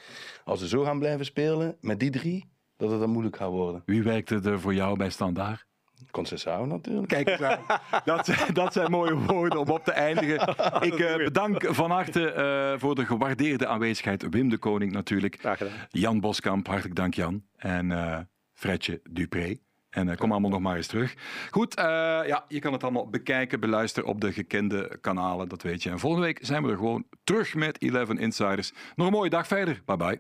[0.43, 3.84] als ze zo gaan blijven spelen met die drie, dat het dan moeilijk gaat worden.
[3.86, 5.65] Wie werkte er voor jou bij Standaard?
[6.12, 7.08] Concessao natuurlijk.
[7.08, 7.60] Kijk, aan.
[8.06, 10.56] dat, zijn- dat zijn mooie woorden om op te eindigen.
[10.89, 14.28] Ik eh, bedank van harte eh, voor de gewaardeerde aanwezigheid.
[14.30, 15.36] Wim de Koning natuurlijk.
[15.39, 15.74] Graag gedaan.
[15.89, 17.43] Jan Boskamp, hartelijk dank Jan.
[17.56, 18.18] En eh
[18.54, 19.58] Fredje Dupré.
[19.89, 21.16] En kom allemaal nog maar eens terug.
[21.52, 25.89] Goed, ja, je kan het allemaal bekijken, beluisteren op de gekende kanalen, dat weet je.
[25.89, 28.72] En volgende week zijn we er gewoon terug met 11 Insiders.
[28.95, 29.82] Nog een mooie dag verder.
[29.86, 30.20] Bye bye.